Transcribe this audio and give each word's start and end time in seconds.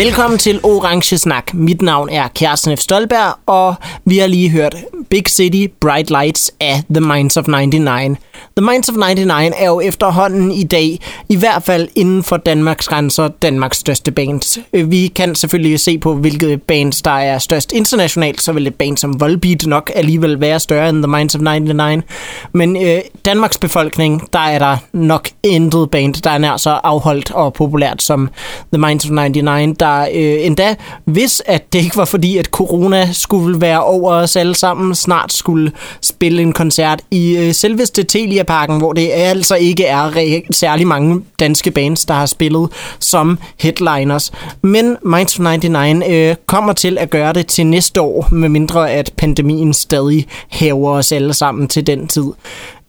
Velkommen 0.00 0.38
til 0.38 0.60
Orange 0.62 1.18
Snak. 1.18 1.54
Mit 1.54 1.82
navn 1.82 2.08
er 2.08 2.28
Kjersten 2.28 2.76
F. 2.76 2.80
Stolberg, 2.80 3.38
og 3.46 3.74
vi 4.04 4.18
har 4.18 4.26
lige 4.26 4.50
hørt 4.50 4.76
Big 5.10 5.28
City 5.28 5.72
Bright 5.80 6.10
Lights 6.10 6.50
af 6.60 6.82
The 6.94 7.00
Minds 7.00 7.36
of 7.36 7.46
99. 7.46 8.18
The 8.56 8.66
Minds 8.66 8.88
of 8.88 8.96
99 8.96 9.54
er 9.58 9.66
jo 9.66 9.80
efterhånden 9.80 10.52
i 10.52 10.62
dag, 10.62 11.00
i 11.28 11.36
hvert 11.36 11.62
fald 11.62 11.88
inden 11.96 12.22
for 12.22 12.36
Danmarks 12.36 12.88
grænser, 12.88 13.28
Danmarks 13.28 13.78
største 13.78 14.10
bands. 14.10 14.58
Øh, 14.72 14.90
vi 14.90 15.06
kan 15.06 15.34
selvfølgelig 15.34 15.80
se 15.80 15.98
på, 15.98 16.14
hvilke 16.14 16.56
bands, 16.56 17.02
der 17.02 17.10
er 17.10 17.38
størst 17.38 17.72
internationalt, 17.72 18.42
så 18.42 18.52
vil 18.52 18.66
et 18.66 18.74
band 18.74 18.96
som 18.96 19.20
Volbeat 19.20 19.66
nok 19.66 19.90
alligevel 19.94 20.40
være 20.40 20.60
større 20.60 20.88
end 20.88 21.02
The 21.02 21.10
Minds 21.10 21.34
of 21.34 21.40
99. 21.40 22.04
Men 22.52 22.86
øh, 22.86 23.00
Danmarks 23.24 23.58
befolkning, 23.58 24.32
der 24.32 24.38
er 24.38 24.58
der 24.58 24.76
nok 24.92 25.28
intet 25.42 25.90
band, 25.90 26.14
der 26.14 26.30
er 26.30 26.38
nær 26.38 26.56
så 26.56 26.70
afholdt 26.70 27.30
og 27.30 27.52
populært 27.52 28.02
som 28.02 28.28
The 28.72 28.80
Minds 28.80 29.04
of 29.04 29.10
99, 29.10 29.78
der 29.78 30.00
øh, 30.00 30.46
endda, 30.46 30.74
hvis 31.04 31.42
at 31.46 31.72
det 31.72 31.84
ikke 31.84 31.96
var 31.96 32.04
fordi, 32.04 32.36
at 32.36 32.46
corona 32.46 33.12
skulle 33.12 33.60
være 33.60 33.82
over 33.82 34.12
os 34.12 34.36
alle 34.36 34.54
sammen, 34.54 34.94
snart 34.94 35.32
skulle 35.32 35.72
spille 36.02 36.42
en 36.42 36.52
koncert 36.52 37.00
i 37.10 37.36
øh, 37.36 37.54
selveste 37.54 38.02
Telia 38.02 38.29
Parken, 38.44 38.78
hvor 38.78 38.92
det 38.92 39.10
altså 39.12 39.54
ikke 39.54 39.84
er 39.84 40.40
særlig 40.50 40.86
mange 40.86 41.22
danske 41.40 41.70
bands, 41.70 42.04
der 42.04 42.14
har 42.14 42.26
spillet 42.26 42.70
som 42.98 43.38
headliners. 43.58 44.32
Men 44.62 44.96
Minds 45.04 45.38
of 45.38 45.44
99 45.44 46.04
øh, 46.10 46.36
kommer 46.46 46.72
til 46.72 46.98
at 46.98 47.10
gøre 47.10 47.32
det 47.32 47.46
til 47.46 47.66
næste 47.66 48.00
år, 48.00 48.28
med 48.32 48.48
mindre 48.48 48.90
at 48.90 49.12
pandemien 49.16 49.72
stadig 49.72 50.26
hæver 50.48 50.90
os 50.90 51.12
alle 51.12 51.34
sammen 51.34 51.68
til 51.68 51.86
den 51.86 52.08
tid. 52.08 52.26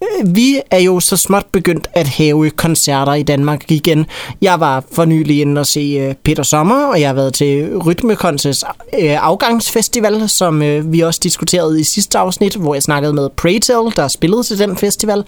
Øh, 0.03 0.35
vi 0.35 0.61
er 0.71 0.79
jo 0.79 0.99
så 0.99 1.17
småt 1.17 1.45
begyndt 1.51 1.87
at 1.93 2.07
have 2.07 2.49
koncerter 2.49 3.13
i 3.13 3.23
Danmark 3.23 3.71
igen. 3.71 4.05
Jeg 4.41 4.59
var 4.59 4.83
for 4.91 5.05
nylig 5.05 5.41
inde 5.41 5.61
og 5.61 5.67
se 5.67 5.79
øh, 5.79 6.15
Peter 6.23 6.43
Sommer, 6.43 6.85
og 6.85 7.01
jeg 7.01 7.09
har 7.09 7.13
været 7.13 7.33
til 7.33 7.77
Rytmekonses 7.77 8.63
øh, 9.01 9.25
afgangsfestival, 9.25 10.29
som 10.29 10.61
vi 10.93 10.99
også 10.99 11.19
diskuterede 11.23 11.79
i 11.79 11.83
sidste 11.83 12.17
afsnit, 12.17 12.55
hvor 12.55 12.75
jeg 12.75 12.83
snakkede 12.83 13.13
med 13.13 13.29
Praytel, 13.29 13.95
der 13.95 14.07
spillede 14.07 14.43
til 14.43 14.59
den 14.59 14.77
festival. 14.77 15.23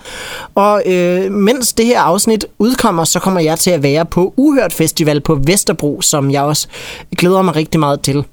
Og 0.55 0.83
øh, 0.85 1.31
mens 1.31 1.73
det 1.73 1.85
her 1.85 2.01
afsnit 2.01 2.45
udkommer, 2.59 3.03
så 3.03 3.19
kommer 3.19 3.39
jeg 3.39 3.59
til 3.59 3.71
at 3.71 3.83
være 3.83 4.05
på 4.05 4.33
Uhørt 4.37 4.73
Festival 4.73 5.21
på 5.21 5.39
Vesterbro, 5.43 6.01
som 6.01 6.31
jeg 6.31 6.41
også 6.41 6.67
glæder 7.17 7.41
mig 7.41 7.55
rigtig 7.55 7.79
meget 7.79 8.01
til. 8.01 8.25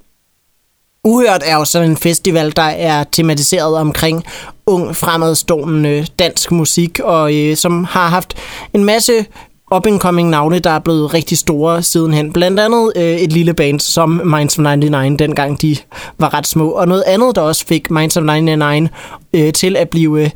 Uhørt 1.05 1.43
er 1.45 1.57
jo 1.57 1.65
sådan 1.65 1.91
en 1.91 1.97
festival, 1.97 2.57
der 2.57 2.63
er 2.63 3.05
tematiseret 3.13 3.77
omkring 3.77 4.25
ung, 4.67 4.97
fremadstående 4.97 6.07
dansk 6.19 6.53
musik, 6.53 7.01
og 7.05 7.35
øh, 7.35 7.57
som 7.57 7.85
har 7.85 8.09
haft 8.09 8.35
en 8.75 8.85
masse 8.85 9.27
up-and-coming 9.75 10.31
navne, 10.31 10.59
der 10.59 10.71
er 10.71 10.79
blevet 10.79 11.15
rigtig 11.15 11.39
store 11.39 11.83
sidenhen. 11.83 12.33
Blandt 12.33 12.61
andet 12.61 12.93
øh, 12.97 13.17
et 13.17 13.33
lille 13.33 13.55
band 13.55 13.81
som 13.81 14.21
Minds 14.25 14.59
of 14.59 14.63
99, 14.63 15.19
dengang 15.19 15.63
de 15.63 15.77
var 16.19 16.35
ret 16.35 16.47
små. 16.47 16.71
Og 16.71 16.89
noget 16.89 17.05
andet, 17.07 17.37
der 17.37 17.43
også 17.43 17.67
fik 17.67 17.91
Minds 17.91 18.17
of 18.17 18.25
99 18.25 18.91
øh, 19.35 19.53
til 19.53 19.77
at 19.77 19.89
blive 19.89 20.25
øh, 20.25 20.31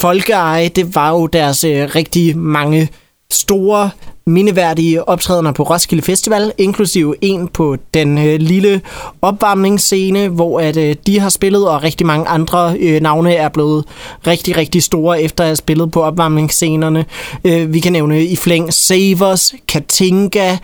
folkeeje, 0.00 0.68
det 0.68 0.94
var 0.94 1.10
jo 1.10 1.26
deres 1.26 1.64
øh, 1.64 1.88
rigtig 1.94 2.38
mange 2.38 2.88
store 3.30 3.90
mindeværdige 4.28 5.08
optrædener 5.08 5.52
på 5.52 5.62
Roskilde 5.62 6.02
Festival, 6.02 6.52
inklusive 6.58 7.14
en 7.20 7.48
på 7.48 7.76
den 7.94 8.18
øh, 8.18 8.40
lille 8.40 8.80
opvarmningsscene, 9.22 10.28
hvor 10.28 10.60
at, 10.60 10.76
øh, 10.76 10.96
de 11.06 11.20
har 11.20 11.28
spillet, 11.28 11.68
og 11.68 11.82
rigtig 11.82 12.06
mange 12.06 12.28
andre 12.28 12.76
øh, 12.80 13.00
navne 13.00 13.34
er 13.34 13.48
blevet 13.48 13.84
rigtig, 14.26 14.56
rigtig 14.56 14.82
store 14.82 15.22
efter 15.22 15.44
at 15.44 15.48
have 15.48 15.56
spillet 15.56 15.90
på 15.90 16.02
opvarmningsscenerne. 16.02 17.04
Øh, 17.44 17.72
vi 17.72 17.80
kan 17.80 17.92
nævne 17.92 18.24
i 18.24 18.36
flæng 18.36 18.74
Savers, 18.74 19.54
Katinka, 19.68 20.56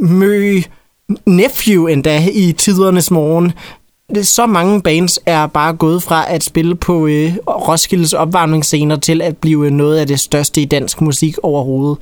Mø, 0.00 0.60
Nephew 1.26 1.86
endda 1.86 2.26
i 2.32 2.52
tidernes 2.52 3.10
morgen 3.10 3.52
så 4.22 4.46
mange 4.46 4.82
bands 4.82 5.18
er 5.26 5.46
bare 5.46 5.72
gået 5.72 6.02
fra 6.02 6.24
at 6.28 6.44
spille 6.44 6.74
på 6.74 7.06
øh, 7.06 7.34
Roskildes 7.48 8.12
opvarmningsscener 8.12 8.96
til 8.96 9.22
at 9.22 9.36
blive 9.36 9.66
øh, 9.66 9.72
noget 9.72 9.98
af 9.98 10.06
det 10.06 10.20
største 10.20 10.60
i 10.60 10.64
dansk 10.64 11.00
musik 11.00 11.36
overhovedet. 11.42 11.98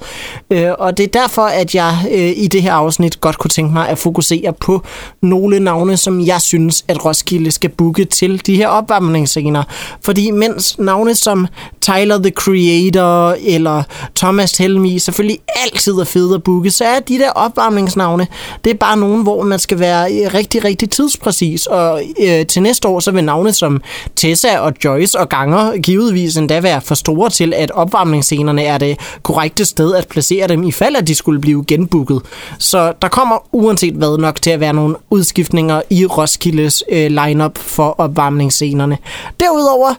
Øh, 0.50 0.70
og 0.78 0.96
det 0.96 1.04
er 1.04 1.20
derfor, 1.20 1.42
at 1.42 1.74
jeg 1.74 1.96
øh, 2.12 2.32
i 2.36 2.46
det 2.46 2.62
her 2.62 2.72
afsnit 2.72 3.20
godt 3.20 3.38
kunne 3.38 3.50
tænke 3.50 3.72
mig 3.72 3.88
at 3.88 3.98
fokusere 3.98 4.52
på 4.52 4.82
nogle 5.22 5.60
navne, 5.60 5.96
som 5.96 6.20
jeg 6.20 6.40
synes, 6.40 6.84
at 6.88 7.04
Roskilde 7.04 7.50
skal 7.50 7.70
booke 7.70 8.04
til 8.04 8.46
de 8.46 8.56
her 8.56 8.68
opvarmningsscener. 8.68 9.62
Fordi 10.04 10.30
mens 10.30 10.78
navne 10.78 11.14
som 11.14 11.46
Tyler 11.80 12.18
the 12.18 12.30
Creator 12.30 13.36
eller 13.40 13.82
Thomas 14.16 14.56
Helmi 14.56 14.98
selvfølgelig 14.98 15.38
altid 15.64 15.92
er 15.92 16.04
fede 16.04 16.34
at 16.34 16.42
booke, 16.42 16.70
så 16.70 16.84
er 16.84 17.00
de 17.00 17.18
der 17.18 17.30
opvarmningsnavne, 17.30 18.26
det 18.64 18.70
er 18.70 18.74
bare 18.74 18.96
nogen, 18.96 19.22
hvor 19.22 19.42
man 19.42 19.58
skal 19.58 19.78
være 19.78 20.12
øh, 20.12 20.34
rigtig, 20.34 20.64
rigtig 20.64 20.90
tidspræcis 20.90 21.66
og 21.66 21.99
øh, 22.20 22.46
til 22.46 22.62
næste 22.62 22.88
år, 22.88 23.00
så 23.00 23.10
vil 23.10 23.24
navne 23.24 23.52
som 23.52 23.82
Tessa 24.16 24.58
og 24.58 24.72
Joyce 24.84 25.18
og 25.18 25.28
Ganger 25.28 25.76
givetvis 25.76 26.36
endda 26.36 26.60
være 26.60 26.80
for 26.80 26.94
store 26.94 27.30
til, 27.30 27.54
at 27.54 27.70
opvarmningsscenerne 27.70 28.62
er 28.62 28.78
det 28.78 28.98
korrekte 29.22 29.64
sted 29.64 29.94
at 29.94 30.08
placere 30.08 30.48
dem, 30.48 30.62
i 30.62 30.72
fald 30.72 30.96
at 30.96 31.08
de 31.08 31.14
skulle 31.14 31.40
blive 31.40 31.64
genbooket. 31.66 32.22
Så 32.58 32.92
der 33.02 33.08
kommer 33.08 33.48
uanset 33.52 33.94
hvad 33.94 34.18
nok 34.18 34.42
til 34.42 34.50
at 34.50 34.60
være 34.60 34.72
nogle 34.72 34.96
udskiftninger 35.10 35.82
i 35.90 36.06
Roskildes 36.06 36.84
øh, 36.90 37.10
lineup 37.10 37.58
for 37.58 37.94
opvarmningsscenerne. 37.98 38.98
Derudover, 39.40 39.94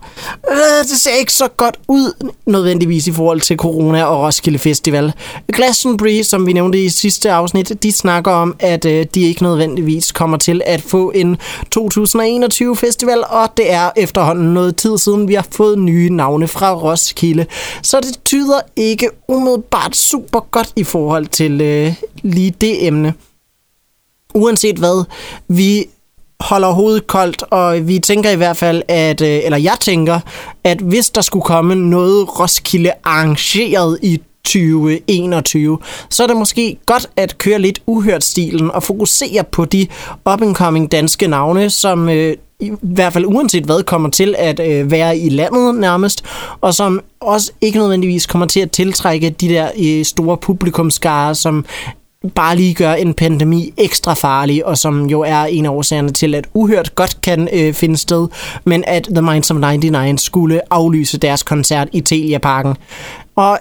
øh, 0.52 0.84
det 0.84 1.02
ser 1.02 1.16
ikke 1.20 1.34
så 1.34 1.48
godt 1.58 1.78
ud 1.88 2.32
nødvendigvis 2.46 3.08
i 3.08 3.12
forhold 3.12 3.42
til 3.42 3.58
corona 3.58 4.04
og 4.04 4.24
Roskilde 4.24 4.60
Festival. 4.60 5.14
Glastonbury, 5.54 6.22
som 6.22 6.48
vi 6.48 6.54
nævnte 6.54 6.84
i 6.84 6.90
sidste 6.90 7.32
afsnit, 7.32 7.84
de 7.84 7.92
snakker 7.92 8.32
om, 8.32 8.56
at 8.60 8.86
øh, 8.86 9.06
de 9.16 9.22
ikke 9.22 9.44
nødvendigvis 9.44 10.12
kommer 10.12 10.38
til 10.38 10.62
at 10.66 10.82
få 10.82 11.12
en 11.16 11.38
2021 11.91 12.75
festival, 12.75 13.24
og 13.29 13.57
det 13.57 13.72
er 13.72 13.90
efterhånden 13.97 14.53
noget 14.53 14.75
tid 14.75 14.97
siden, 14.97 15.28
vi 15.28 15.34
har 15.34 15.47
fået 15.52 15.79
nye 15.79 16.09
navne 16.09 16.47
fra 16.47 16.74
Roskilde. 16.74 17.46
Så 17.81 18.00
det 18.00 18.24
tyder 18.25 18.59
ikke 18.75 19.09
umiddelbart 19.28 19.96
super 19.96 20.40
godt 20.40 20.74
i 20.75 20.84
forhold 20.84 21.25
til 21.25 21.62
øh, 21.62 21.94
lige 22.22 22.52
det 22.62 22.88
emne. 22.88 23.13
Uanset 24.34 24.75
hvad, 24.75 25.06
vi 25.47 25.85
holder 26.40 26.72
hovedet 26.72 27.07
koldt, 27.07 27.44
og 27.50 27.88
vi 27.88 28.00
tænker 28.00 28.29
i 28.29 28.35
hvert 28.35 28.58
fald, 28.58 28.81
at, 28.88 29.22
øh, 29.22 29.41
eller 29.44 29.58
jeg 29.58 29.78
tænker, 29.79 30.19
at 30.63 30.78
hvis 30.78 31.09
der 31.09 31.22
skulle 31.22 31.44
komme 31.44 31.75
noget 31.75 32.40
Roskilde 32.40 32.91
arrangeret 33.03 34.00
i 34.02 34.22
2021, 34.52 35.78
så 36.10 36.24
er 36.24 36.28
det 36.28 36.38
måske 36.38 36.78
godt 36.86 37.08
at 37.16 37.38
køre 37.38 37.60
lidt 37.60 37.82
uhørt 37.86 38.24
stilen 38.24 38.72
og 38.72 38.84
fokusere 38.84 39.44
på 39.44 39.66
de 39.66 39.88
up-and-coming 40.34 40.88
danske 40.88 41.28
navne, 41.28 41.70
som 41.70 42.09
øh, 42.09 42.36
i 42.59 42.72
hvert 42.82 43.14
fald 43.14 43.26
uanset 43.26 43.64
hvad 43.64 43.84
kommer 43.84 44.09
til 44.09 44.36
at 44.38 44.59
øh, 44.59 44.92
være 44.92 45.18
i 45.18 45.30
landet 45.30 45.76
nærmest, 45.76 46.24
og 46.62 46.74
som 46.74 47.02
også 47.20 47.52
ikke 47.62 47.80
nødvendigvis 47.80 48.26
kommer 48.26 48.48
til 48.48 48.59
at 48.59 48.72
tiltrække 48.72 49.30
de 49.30 49.50
der 49.50 49.70
øh, 49.80 50.06
store 50.06 50.38
publikumskare, 50.38 51.36
som 51.36 51.66
bare 52.36 52.56
lige 52.56 52.74
gør 52.74 52.94
en 52.94 53.14
pandemi 53.14 53.74
ekstra 53.78 54.14
farlig, 54.14 54.66
og 54.66 54.78
som 54.78 55.06
jo 55.06 55.22
er 55.22 55.44
en 55.44 55.66
af 55.66 55.70
årsagerne 55.70 56.12
til, 56.12 56.36
at 56.36 56.47
Uhørt 56.54 56.96
godt 56.96 57.22
kan 57.22 57.50
øh, 57.54 57.74
finde 57.74 57.97
sted, 57.97 58.28
men 58.66 58.84
at 58.88 59.08
The 59.16 59.22
Minds 59.22 59.52
of 59.52 59.58
99 59.58 60.22
skulle 60.22 60.62
aflyse 60.74 61.18
deres 61.18 61.44
koncert 61.44 61.88
i 61.92 62.02
Telia 62.02 62.38
Parken. 62.38 62.76
Og 63.36 63.59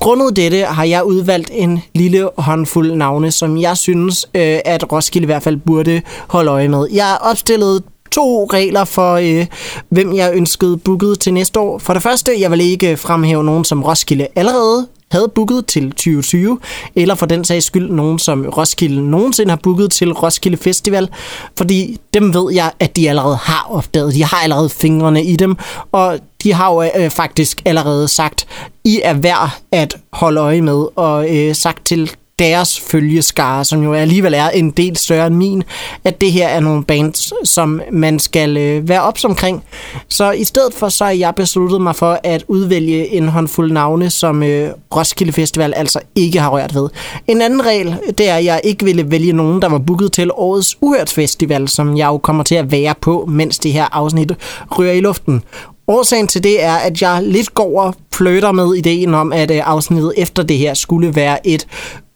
Grundet 0.00 0.36
dette 0.36 0.64
har 0.64 0.84
jeg 0.84 1.04
udvalgt 1.04 1.50
en 1.52 1.82
lille 1.94 2.28
håndfuld 2.38 2.94
navne, 2.94 3.30
som 3.30 3.58
jeg 3.60 3.76
synes, 3.76 4.26
øh, 4.34 4.58
at 4.64 4.92
Roskilde 4.92 5.24
i 5.24 5.26
hvert 5.26 5.42
fald 5.42 5.56
burde 5.56 6.02
holde 6.28 6.50
øje 6.50 6.68
med. 6.68 6.88
Jeg 6.92 7.04
har 7.04 7.16
opstillet 7.16 7.82
to 8.12 8.44
regler 8.44 8.84
for, 8.84 9.14
øh, 9.14 9.46
hvem 9.88 10.14
jeg 10.14 10.34
ønskede 10.34 10.76
booket 10.76 11.20
til 11.20 11.34
næste 11.34 11.60
år. 11.60 11.78
For 11.78 11.92
det 11.92 12.02
første, 12.02 12.40
jeg 12.40 12.50
vil 12.50 12.60
ikke 12.60 12.96
fremhæve 12.96 13.44
nogen, 13.44 13.64
som 13.64 13.82
Roskilde 13.82 14.26
allerede 14.36 14.86
havde 15.10 15.28
booket 15.34 15.66
til 15.66 15.90
2020, 15.90 16.58
eller 16.96 17.14
for 17.14 17.26
den 17.26 17.44
sags 17.44 17.66
skyld 17.66 17.90
nogen, 17.90 18.18
som 18.18 18.46
Roskilde 18.46 19.10
nogensinde 19.10 19.50
har 19.50 19.60
booket 19.62 19.90
til 19.90 20.12
Roskilde 20.12 20.56
Festival, 20.56 21.08
fordi 21.56 22.00
dem 22.14 22.34
ved 22.34 22.52
jeg, 22.54 22.72
at 22.80 22.96
de 22.96 23.08
allerede 23.08 23.36
har 23.36 23.66
opdaget. 23.70 24.14
De 24.14 24.24
har 24.24 24.36
allerede 24.36 24.68
fingrene 24.68 25.24
i 25.24 25.36
dem, 25.36 25.56
og 25.92 26.18
de 26.42 26.52
har 26.52 26.72
jo 26.72 26.82
øh, 26.82 27.10
faktisk 27.10 27.62
allerede 27.64 28.08
sagt, 28.08 28.46
I 28.84 29.00
er 29.04 29.14
værd 29.14 29.58
at 29.72 29.96
holde 30.12 30.40
øje 30.40 30.62
med, 30.62 30.86
og 30.96 31.36
øh, 31.36 31.54
sagt 31.54 31.86
til 31.86 32.10
deres 32.40 32.80
følgeskare, 32.80 33.64
som 33.64 33.82
jo 33.82 33.94
alligevel 33.94 34.34
er 34.34 34.48
en 34.48 34.70
del 34.70 34.96
større 34.96 35.26
end 35.26 35.34
min, 35.34 35.62
at 36.04 36.20
det 36.20 36.32
her 36.32 36.48
er 36.48 36.60
nogle 36.60 36.84
bands, 36.84 37.32
som 37.44 37.80
man 37.92 38.18
skal 38.18 38.56
øh, 38.56 38.88
være 38.88 39.02
ops 39.02 39.24
omkring. 39.24 39.64
Så 40.08 40.30
i 40.30 40.44
stedet 40.44 40.74
for, 40.74 40.88
så 40.88 41.04
har 41.04 41.12
jeg 41.12 41.34
besluttet 41.34 41.80
mig 41.80 41.96
for 41.96 42.20
at 42.24 42.44
udvælge 42.48 43.08
en 43.14 43.28
håndfuld 43.28 43.72
navne, 43.72 44.10
som 44.10 44.42
øh, 44.42 44.70
Roskilde 44.96 45.32
Festival 45.32 45.74
altså 45.76 46.00
ikke 46.14 46.40
har 46.40 46.50
rørt 46.50 46.74
ved. 46.74 46.88
En 47.26 47.42
anden 47.42 47.66
regel, 47.66 47.96
det 48.18 48.28
er, 48.28 48.36
at 48.36 48.44
jeg 48.44 48.60
ikke 48.64 48.84
ville 48.84 49.10
vælge 49.10 49.32
nogen, 49.32 49.62
der 49.62 49.68
var 49.68 49.78
booket 49.78 50.12
til 50.12 50.30
årets 50.34 50.76
Uhørt 50.80 51.10
Festival, 51.10 51.68
som 51.68 51.96
jeg 51.96 52.06
jo 52.06 52.18
kommer 52.18 52.42
til 52.42 52.54
at 52.54 52.72
være 52.72 52.94
på, 53.00 53.24
mens 53.28 53.58
det 53.58 53.72
her 53.72 53.88
afsnit 53.92 54.32
rører 54.70 54.92
i 54.92 55.00
luften. 55.00 55.42
Årsagen 55.88 56.26
til 56.26 56.44
det 56.44 56.64
er, 56.64 56.74
at 56.74 57.02
jeg 57.02 57.22
lidt 57.22 57.54
går 57.54 57.82
og 57.82 57.94
fløter 58.14 58.52
med 58.52 58.74
ideen 58.74 59.14
om, 59.14 59.32
at 59.32 59.50
øh, 59.50 59.60
afsnittet 59.64 60.12
efter 60.16 60.42
det 60.42 60.58
her 60.58 60.74
skulle 60.74 61.14
være 61.14 61.46
et 61.46 61.66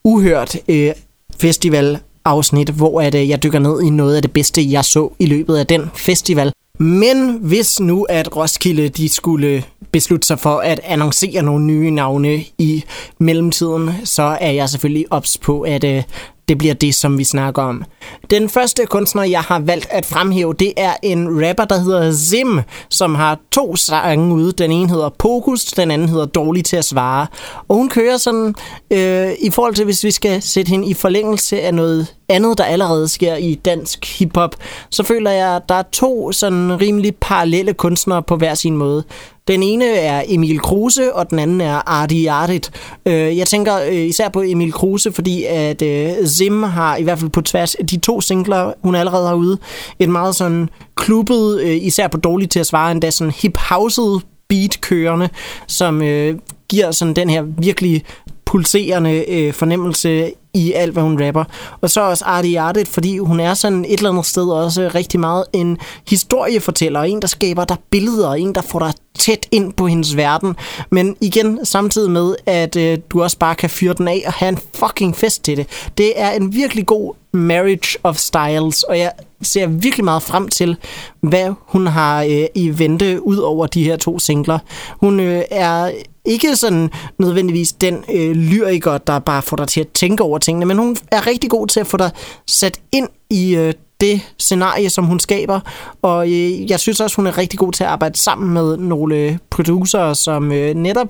uhørt 0.05 0.57
øh, 0.69 0.93
festival 1.39 1.99
afsnit, 2.25 2.69
hvor 2.71 3.01
at, 3.01 3.15
øh, 3.15 3.29
jeg 3.29 3.43
dykker 3.43 3.59
ned 3.59 3.83
i 3.83 3.91
noget 3.91 4.17
af 4.17 4.23
det 4.23 4.33
bedste, 4.33 4.71
jeg 4.71 4.85
så 4.85 5.11
i 5.19 5.27
løbet 5.27 5.57
af 5.57 5.67
den 5.67 5.91
festival. 5.95 6.53
Men 6.79 7.39
hvis 7.41 7.81
nu 7.81 8.07
at 8.09 8.37
Roskilde 8.37 8.89
de 8.89 9.09
skulle 9.09 9.65
beslutte 9.93 10.27
sig 10.27 10.39
for 10.39 10.59
at 10.59 10.81
annoncere 10.85 11.43
nogle 11.43 11.65
nye 11.65 11.91
navne 11.91 12.45
i 12.59 12.85
mellemtiden, 13.19 13.91
så 14.05 14.23
er 14.41 14.51
jeg 14.51 14.69
selvfølgelig 14.69 15.07
ops 15.11 15.39
på, 15.39 15.61
at 15.61 15.85
øh, 15.85 16.03
det 16.49 16.59
bliver 16.59 16.75
det, 16.75 16.95
som 16.95 17.19
vi 17.19 17.25
snakker 17.25 17.63
om. 17.63 17.85
Den 18.31 18.49
første 18.49 18.87
kunstner, 18.87 19.23
jeg 19.23 19.41
har 19.41 19.59
valgt 19.59 19.87
at 19.91 20.07
fremhæve, 20.07 20.55
det 20.55 20.73
er 20.77 20.95
en 21.03 21.49
rapper, 21.49 21.65
der 21.65 21.79
hedder 21.79 22.13
Zim, 22.13 22.61
som 22.91 23.15
har 23.15 23.39
to 23.53 23.77
sange 23.77 24.35
ude. 24.35 24.53
Den 24.53 24.71
ene 24.71 24.89
hedder 24.89 25.09
Pokus, 25.09 25.65
den 25.65 25.91
anden 25.91 26.09
hedder 26.09 26.27
Dårlig 26.27 26.65
til 26.65 26.77
at 26.77 26.85
svare. 26.85 27.27
Og 27.69 27.77
hun 27.77 27.89
kører 27.89 28.17
sådan, 28.17 28.55
øh, 28.91 29.33
i 29.41 29.51
forhold 29.51 29.75
til 29.75 29.85
hvis 29.85 30.05
vi 30.05 30.11
skal 30.11 30.43
sætte 30.43 30.71
hende 30.71 30.89
i 30.89 30.95
forlængelse 30.95 31.61
af 31.61 31.75
noget 31.75 32.15
andet, 32.29 32.59
der 32.59 32.65
allerede 32.65 33.09
sker 33.09 33.37
i 33.37 33.55
dansk 33.55 34.19
hiphop, 34.19 34.57
så 34.91 35.03
føler 35.03 35.31
jeg, 35.31 35.57
at 35.57 35.63
der 35.69 35.75
er 35.75 35.83
to 35.93 36.33
sådan 36.33 36.81
rimelig 36.81 37.17
parallelle 37.21 37.75
kunstnere 37.75 38.23
på 38.23 38.37
hver 38.37 38.55
sin 38.55 38.77
måde. 38.77 39.05
Den 39.49 39.63
ene 39.63 39.85
er 39.85 40.23
Emil 40.27 40.61
Kruse, 40.61 41.15
og 41.15 41.31
den 41.31 41.39
anden 41.39 41.61
er 41.61 41.89
Ardi 41.89 42.27
Ardit. 42.27 42.71
Øh, 43.07 43.39
jeg 43.39 43.47
tænker 43.47 43.81
øh, 43.81 43.95
især 43.95 44.29
på 44.29 44.43
Emil 44.43 44.73
Kruse, 44.73 45.13
fordi 45.13 45.45
at 45.45 45.83
øh, 45.83 46.27
Zim 46.27 46.63
har 46.63 46.97
i 46.97 47.03
hvert 47.03 47.19
fald 47.19 47.31
på 47.31 47.41
tværs 47.41 47.77
de 47.91 47.97
to 47.97 48.21
singler, 48.21 48.73
hun 48.83 48.95
allerede 48.95 49.29
har 49.29 49.35
ude, 49.35 49.59
et 49.99 50.09
meget 50.09 50.37
sådan 50.37 50.69
klubbet, 50.97 51.61
øh, 51.61 51.77
især 51.83 52.09
på 52.09 52.17
dårligt 52.19 52.53
til 52.53 52.61
at 52.61 52.67
svare, 52.67 52.93
endda 52.93 53.11
sådan 53.11 53.33
hip-houset 53.33 54.21
beat 54.49 54.81
kørende, 54.81 55.29
som 55.67 56.03
øh, 56.03 56.39
giver 56.69 56.91
sådan 56.91 57.15
den 57.15 57.31
her 57.31 57.43
virkelig 57.43 58.05
pulserende 58.55 59.25
øh, 59.29 59.53
fornemmelse 59.53 60.33
i 60.55 60.73
alt, 60.73 60.93
hvad 60.93 61.03
hun 61.03 61.27
rapper. 61.27 61.45
Og 61.81 61.91
så 61.91 62.01
også 62.01 62.25
Artie 62.25 62.61
Artet, 62.61 62.89
fordi 62.89 63.19
hun 63.19 63.41
er 63.41 63.55
sådan 63.55 63.85
et 63.85 63.93
eller 63.93 64.11
andet 64.11 64.27
sted 64.27 64.43
også 64.43 64.91
rigtig 64.95 65.21
meget 65.21 65.45
en 65.53 65.79
historiefortæller, 66.09 67.01
en, 67.01 67.23
der 67.23 67.27
skaber 67.27 67.65
dig 67.65 67.77
billeder, 67.91 68.33
en, 68.33 68.55
der 68.55 68.63
får 68.63 68.79
dig 68.79 68.93
tæt 69.19 69.47
ind 69.51 69.73
på 69.73 69.87
hendes 69.87 70.17
verden. 70.17 70.57
Men 70.91 71.17
igen, 71.21 71.65
samtidig 71.65 72.11
med, 72.11 72.35
at 72.47 72.77
øh, 72.77 72.99
du 73.11 73.23
også 73.23 73.39
bare 73.39 73.55
kan 73.55 73.71
fyre 73.71 73.95
den 73.95 74.09
af 74.09 74.23
og 74.27 74.33
have 74.33 74.49
en 74.49 74.59
fucking 74.75 75.17
fest 75.17 75.45
til 75.45 75.57
det. 75.57 75.67
Det 75.99 76.13
er 76.17 76.31
en 76.31 76.55
virkelig 76.55 76.87
god 76.87 77.15
marriage 77.33 77.99
of 78.03 78.17
styles, 78.17 78.83
og 78.83 78.99
jeg 78.99 79.13
ser 79.43 79.67
virkelig 79.67 80.05
meget 80.05 80.23
frem 80.23 80.49
til, 80.49 80.77
hvad 81.21 81.55
hun 81.61 81.87
har 81.87 82.23
øh, 82.23 82.45
i 82.55 82.79
vente 82.79 83.27
ud 83.27 83.37
over 83.37 83.67
de 83.67 83.85
her 83.85 83.97
to 83.97 84.19
singler. 84.19 84.59
Hun 85.01 85.21
øh, 85.21 85.43
er 85.51 85.91
ikke 86.25 86.57
sådan 86.57 86.91
nødvendigvis 87.19 87.73
den 87.73 88.05
øh, 88.15 88.33
lyriker, 88.37 88.99
der 88.99 89.19
bare 89.19 89.43
får 89.43 89.57
dig 89.57 89.69
til 89.69 89.81
at 89.81 89.89
tænke 89.89 90.23
over 90.23 90.39
tingene, 90.39 90.67
men 90.67 90.79
hun 90.79 90.97
er 91.13 91.27
rigtig 91.27 91.51
god 91.51 91.67
til 91.67 91.81
at 91.81 91.87
få 91.87 91.97
dig 91.97 92.11
sat 92.47 92.81
ind 92.93 93.09
i 93.31 93.57
øh, 93.57 93.73
det 94.01 94.21
scenarie, 94.39 94.91
som 94.91 95.05
hun 95.05 95.21
skaber. 95.21 95.61
Og 96.03 96.27
øh, 96.27 96.71
jeg 96.71 96.81
synes 96.81 97.01
også, 97.01 97.17
hun 97.17 97.27
er 97.27 97.39
rigtig 97.39 97.59
god 97.59 97.73
til 97.73 97.85
at 97.85 97.91
arbejde 97.91 98.19
sammen 98.19 98.55
med 98.55 98.77
nogle 98.77 99.39
producer, 99.51 100.15
som 100.15 100.53
øh, 100.53 100.75
netop 100.75 101.09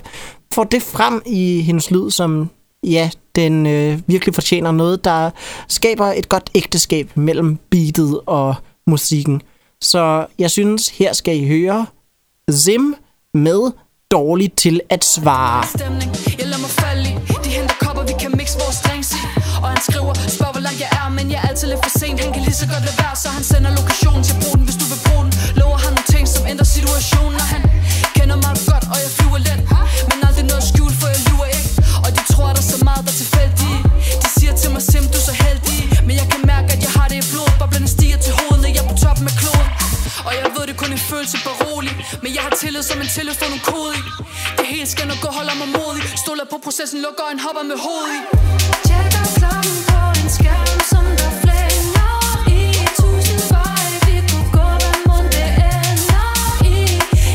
får 0.55 0.65
det 0.65 0.83
frem 0.83 1.23
i 1.27 1.61
hendes 1.61 1.91
lyd, 1.91 2.11
som 2.11 2.51
ja, 2.83 3.11
den 3.37 3.67
øh, 3.67 3.99
virkelig 4.07 4.35
fortjener 4.35 4.73
noget, 4.73 5.05
der 5.05 5.31
skaber 5.69 6.07
et 6.07 6.29
godt 6.29 6.51
ægteskab 6.55 7.17
mellem 7.17 7.59
beatet 7.71 8.21
og 8.27 8.55
musikken. 8.87 9.43
Så 9.81 10.27
jeg 10.39 10.51
synes, 10.51 10.89
her 10.89 11.13
skal 11.13 11.37
I 11.37 11.47
høre 11.47 11.87
Zim 12.51 12.95
med 13.35 13.73
dårligt 14.19 14.55
til 14.65 14.77
at 14.95 15.03
svare. 15.15 15.65
Jeg 16.41 16.47
lader 16.51 16.63
mig 16.67 16.73
falde 16.83 17.05
i. 17.11 17.13
De 17.45 17.51
henter 17.59 17.77
kopper, 17.85 18.05
vi 18.11 18.15
kan 18.23 18.31
mixe 18.41 18.57
vores 18.65 18.79
drinks 18.87 19.09
i. 19.19 19.21
Og 19.63 19.69
han 19.73 19.81
skriver, 19.89 20.13
spørg 20.37 20.53
hvor 20.57 20.65
langt 20.67 20.81
jeg 20.85 20.91
er, 21.01 21.07
men 21.19 21.25
jeg 21.33 21.39
er 21.43 21.47
altid 21.51 21.67
lidt 21.73 21.81
for 21.87 21.93
sent. 22.01 22.17
Han 22.25 22.31
kan 22.35 22.43
lige 22.49 22.59
så 22.63 22.67
godt 22.73 22.83
lade 22.89 22.99
være, 23.03 23.17
så 23.23 23.29
han 23.37 23.45
sender 23.53 23.71
lokationen 23.81 24.23
til 24.29 24.35
bruden, 24.43 24.65
hvis 24.69 24.79
du 24.83 24.87
vil 24.93 25.01
bruge 25.07 25.23
den. 25.27 25.33
Lover 25.61 25.79
han 25.85 25.93
nogle 25.97 26.09
ting, 26.15 26.25
som 26.35 26.43
ændrer 26.53 26.69
situationen, 26.77 27.33
når 27.41 27.47
han 27.55 27.63
Stoler 46.45 46.59
på 46.59 46.65
processen, 46.65 47.01
lukker 47.01 47.25
en 47.33 47.39
hopper 47.39 47.63
med 47.71 47.77
hovedet 47.85 48.13
i. 48.17 48.21
Tjekker 48.89 49.25
klokken 49.39 49.77
på 49.91 50.01
en 50.21 50.29
skærm, 50.37 50.81
som 50.93 51.05
der 51.21 51.31
flænger 51.43 52.15
i. 52.57 52.61
Tusind 53.01 53.43
veje, 53.53 53.95
vi 54.07 54.15
kunne 54.31 54.51
gå, 54.59 54.67
hvad 54.83 54.97
mund 55.09 55.29
det 55.37 55.49
ender 55.69 56.31
i. 56.73 56.77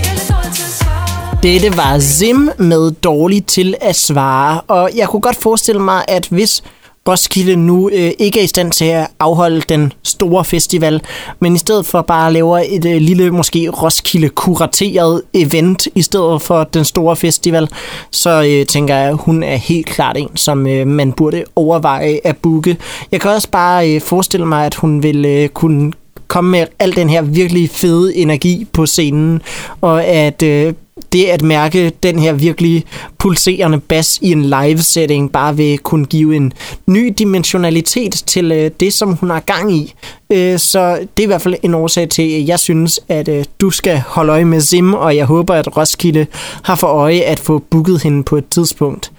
Jeg 0.06 0.14
er 0.14 0.26
dårlig 0.32 0.54
til 0.54 0.64
at 0.64 0.76
svare 0.82 1.40
Dette 1.44 1.78
var 1.78 2.00
Zim 2.00 2.50
med 2.58 2.92
dårligt 2.92 3.48
til 3.48 3.76
at 3.82 3.96
svare 3.96 4.62
Og 4.68 4.92
jeg 4.96 5.08
kunne 5.10 5.22
godt 5.22 5.38
forestille 5.38 5.82
mig, 5.82 6.06
at 6.08 6.28
hvis 6.28 6.64
Roskilde 7.08 7.56
nu 7.56 7.90
øh, 7.90 8.12
ikke 8.20 8.40
er 8.40 8.44
i 8.44 8.48
stand 8.48 8.72
til 8.72 8.86
at 8.86 9.08
afholde 9.20 9.62
den 9.62 9.94
store 10.04 10.46
festival, 10.46 11.02
men 11.40 11.56
i 11.56 11.58
stedet 11.58 11.86
for 11.86 12.02
bare 12.02 12.34
laver 12.34 12.58
et 12.70 12.86
øh, 12.86 13.02
lille, 13.02 13.32
måske 13.32 13.70
Roskilde-kurateret 13.70 15.22
event 15.34 15.88
i 15.96 16.02
stedet 16.02 16.42
for 16.42 16.64
den 16.64 16.86
store 16.86 17.16
festival, 17.16 17.70
så 18.12 18.44
øh, 18.50 18.66
tænker 18.66 18.96
jeg, 18.96 19.10
at 19.10 19.18
hun 19.18 19.44
er 19.44 19.56
helt 19.56 19.86
klart 19.86 20.18
en, 20.18 20.38
som 20.38 20.68
øh, 20.68 20.88
man 20.88 21.14
burde 21.14 21.44
overveje 21.56 22.20
at 22.24 22.38
booke. 22.38 22.78
Jeg 23.12 23.22
kan 23.22 23.32
også 23.32 23.50
bare 23.50 23.96
øh, 23.96 24.02
forestille 24.02 24.46
mig, 24.46 24.66
at 24.66 24.76
hun 24.76 25.04
vil 25.04 25.26
øh, 25.26 25.50
kunne 25.50 25.92
komme 26.28 26.52
med 26.52 26.66
al 26.80 26.96
den 26.96 27.10
her 27.10 27.22
virkelig 27.22 27.70
fede 27.70 28.16
energi 28.16 28.68
på 28.74 28.86
scenen, 28.86 29.42
og 29.82 30.04
at 30.06 30.44
øh, 30.44 30.74
det 31.14 31.26
at 31.26 31.42
mærke 31.42 31.92
den 32.04 32.20
her 32.20 32.34
virkelig 32.34 32.86
pulserende 33.18 33.80
bas 33.80 34.20
i 34.22 34.32
en 34.32 34.46
live-setting 34.46 35.32
bare 35.32 35.58
vil 35.58 35.78
kunne 35.78 36.06
give 36.06 36.36
en 36.36 36.54
ny 36.88 37.14
dimensionalitet 37.18 38.14
til 38.14 38.52
øh, 38.52 38.72
det, 38.80 38.94
som 38.94 39.14
hun 39.14 39.30
har 39.30 39.40
gang 39.40 39.74
i. 39.74 39.94
Øh, 40.32 40.60
så 40.60 40.96
det 40.96 41.24
er 41.24 41.24
i 41.24 41.26
hvert 41.26 41.42
fald 41.42 41.56
en 41.64 41.74
årsag 41.74 42.10
til, 42.10 42.22
at 42.22 42.48
jeg 42.48 42.60
synes, 42.60 43.00
at 43.08 43.28
øh, 43.28 43.46
du 43.62 43.70
skal 43.70 44.00
holde 44.08 44.32
øje 44.32 44.46
med 44.46 44.62
Zim, 44.62 44.94
og 44.94 45.16
jeg 45.16 45.26
håber, 45.26 45.54
at 45.54 45.78
Roskilde 45.78 46.28
har 46.64 46.76
for 46.76 46.88
øje 46.88 47.20
at 47.20 47.40
få 47.40 47.60
booket 47.60 48.04
hende 48.04 48.24
på 48.24 48.38
et 48.38 48.50
tidspunkt. 48.50 49.12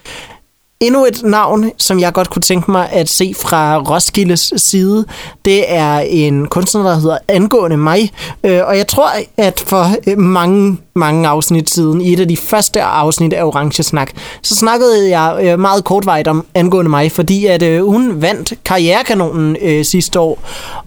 Endnu 0.83 1.05
et 1.05 1.23
navn, 1.25 1.71
som 1.77 2.01
jeg 2.01 2.13
godt 2.13 2.31
kunne 2.31 2.43
tænke 2.43 2.71
mig 2.71 2.89
at 2.93 3.09
se 3.09 3.35
fra 3.43 3.79
Roskildes 3.79 4.53
side, 4.57 5.05
det 5.45 5.73
er 5.73 5.99
en 5.99 6.47
kunstner, 6.47 6.83
der 6.83 6.95
hedder 6.95 7.19
Angående 7.29 7.77
mig. 7.77 8.11
Øh, 8.45 8.61
og 8.67 8.77
jeg 8.77 8.87
tror, 8.87 9.11
at 9.37 9.65
for 9.67 9.87
øh, 10.07 10.19
mange, 10.19 10.79
mange 10.95 11.29
afsnit 11.29 11.71
siden, 11.71 12.01
i 12.01 12.13
et 12.13 12.21
af 12.21 12.29
de 12.29 12.37
første 12.37 12.83
afsnit 12.83 13.33
af 13.33 13.45
Orange 13.45 13.83
Snak, 13.83 14.11
så 14.43 14.55
snakkede 14.55 15.19
jeg 15.19 15.39
øh, 15.43 15.59
meget 15.59 15.85
kortvejt 15.85 16.29
om 16.29 16.47
Angående 16.55 16.91
mig, 16.91 17.13
fordi 17.13 17.47
at 17.47 17.83
hun 17.83 18.23
vandt 18.23 18.53
Karrierekanonen 18.65 19.85
sidste 19.85 20.21
år, 20.21 20.39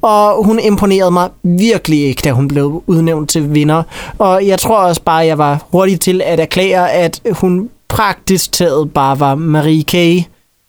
og 0.02 0.46
hun 0.46 0.60
imponerede 0.60 1.12
mig 1.12 1.30
virkelig 1.44 2.04
ikke, 2.04 2.22
da 2.24 2.32
hun 2.32 2.48
blev 2.48 2.84
udnævnt 2.88 3.30
til 3.30 3.54
vinder. 3.54 3.84
Og 4.18 4.48
jeg 4.48 4.60
tror 4.60 4.78
også 4.78 5.02
bare, 5.02 5.22
at 5.22 5.28
jeg 5.28 5.38
var 5.38 5.66
hurtig 5.72 6.00
til 6.00 6.22
at 6.26 6.40
erklære, 6.40 6.92
at 6.92 7.22
hun 7.32 7.70
praktisk 7.94 8.52
taget 8.52 8.94
bare 8.94 9.20
var 9.20 9.36
Marie 9.36 9.84
K. 9.84 10.26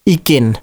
igen. 0.06 0.56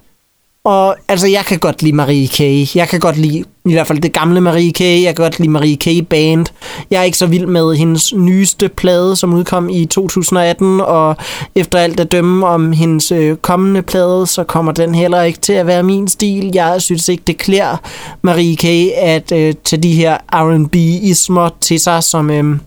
Og 0.63 0.96
altså, 1.08 1.27
jeg 1.27 1.46
kan 1.46 1.60
godt 1.60 1.82
lide 1.82 1.96
Marie 1.96 2.27
K. 2.27 2.39
Jeg 2.75 2.89
kan 2.89 3.00
godt 3.00 3.18
lide, 3.18 3.44
i 3.65 3.74
hvert 3.74 3.88
fald 3.88 4.00
det 4.00 4.13
gamle 4.13 4.41
Marie 4.41 4.72
K. 4.72 4.82
Jeg 4.82 5.15
kan 5.15 5.24
godt 5.24 5.39
lide 5.39 5.50
Marie 5.50 5.75
K. 5.75 6.08
Band. 6.10 6.46
Jeg 6.91 7.00
er 7.00 7.03
ikke 7.03 7.18
så 7.18 7.25
vild 7.25 7.46
med 7.46 7.75
hendes 7.75 8.13
nyeste 8.13 8.70
plade, 8.70 9.15
som 9.15 9.34
udkom 9.34 9.70
i 9.70 9.86
2018, 9.86 10.82
og 10.82 11.15
efter 11.56 11.80
alt 11.80 12.00
at 12.00 12.12
dømme 12.12 12.48
om 12.48 12.72
hendes 12.72 13.12
øh, 13.12 13.36
kommende 13.36 13.82
plade, 13.82 14.27
så 14.27 14.44
kommer 14.44 14.72
den 14.72 14.96
heller 14.96 15.22
ikke 15.22 15.39
til 15.39 15.53
at 15.53 15.68
være 15.68 15.84
min 15.84 16.08
stil. 16.08 16.51
Jeg 16.53 16.82
synes 16.82 17.10
ikke, 17.10 17.24
det 17.27 17.38
klæder 17.38 17.77
Marie 18.22 18.56
K. 18.56 18.65
at 18.98 19.32
øh, 19.32 19.53
tage 19.63 19.82
de 19.82 19.94
her 19.94 20.18
R&B-ismer 20.34 21.50
til 21.62 21.80
sig, 21.80 22.03
som... 22.03 22.30
Øh, 22.30 22.58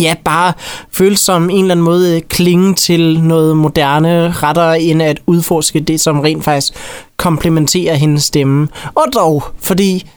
ja, 0.00 0.14
bare 0.24 0.52
føles 0.92 1.20
som 1.20 1.50
en 1.50 1.60
eller 1.60 1.74
anden 1.74 1.84
måde 1.84 2.16
øh, 2.16 2.22
klinge 2.22 2.74
til 2.74 3.22
noget 3.22 3.56
moderne, 3.56 4.32
rettere 4.32 4.80
end 4.80 5.02
at 5.02 5.20
udforske 5.26 5.80
det, 5.80 6.00
som 6.00 6.20
rent 6.20 6.44
faktisk 6.44 6.72
komplementerer 7.16 7.94
hendes 7.94 8.22
stemme. 8.22 8.68
Og 8.94 9.04
dog, 9.14 9.44
fordi 9.60 10.10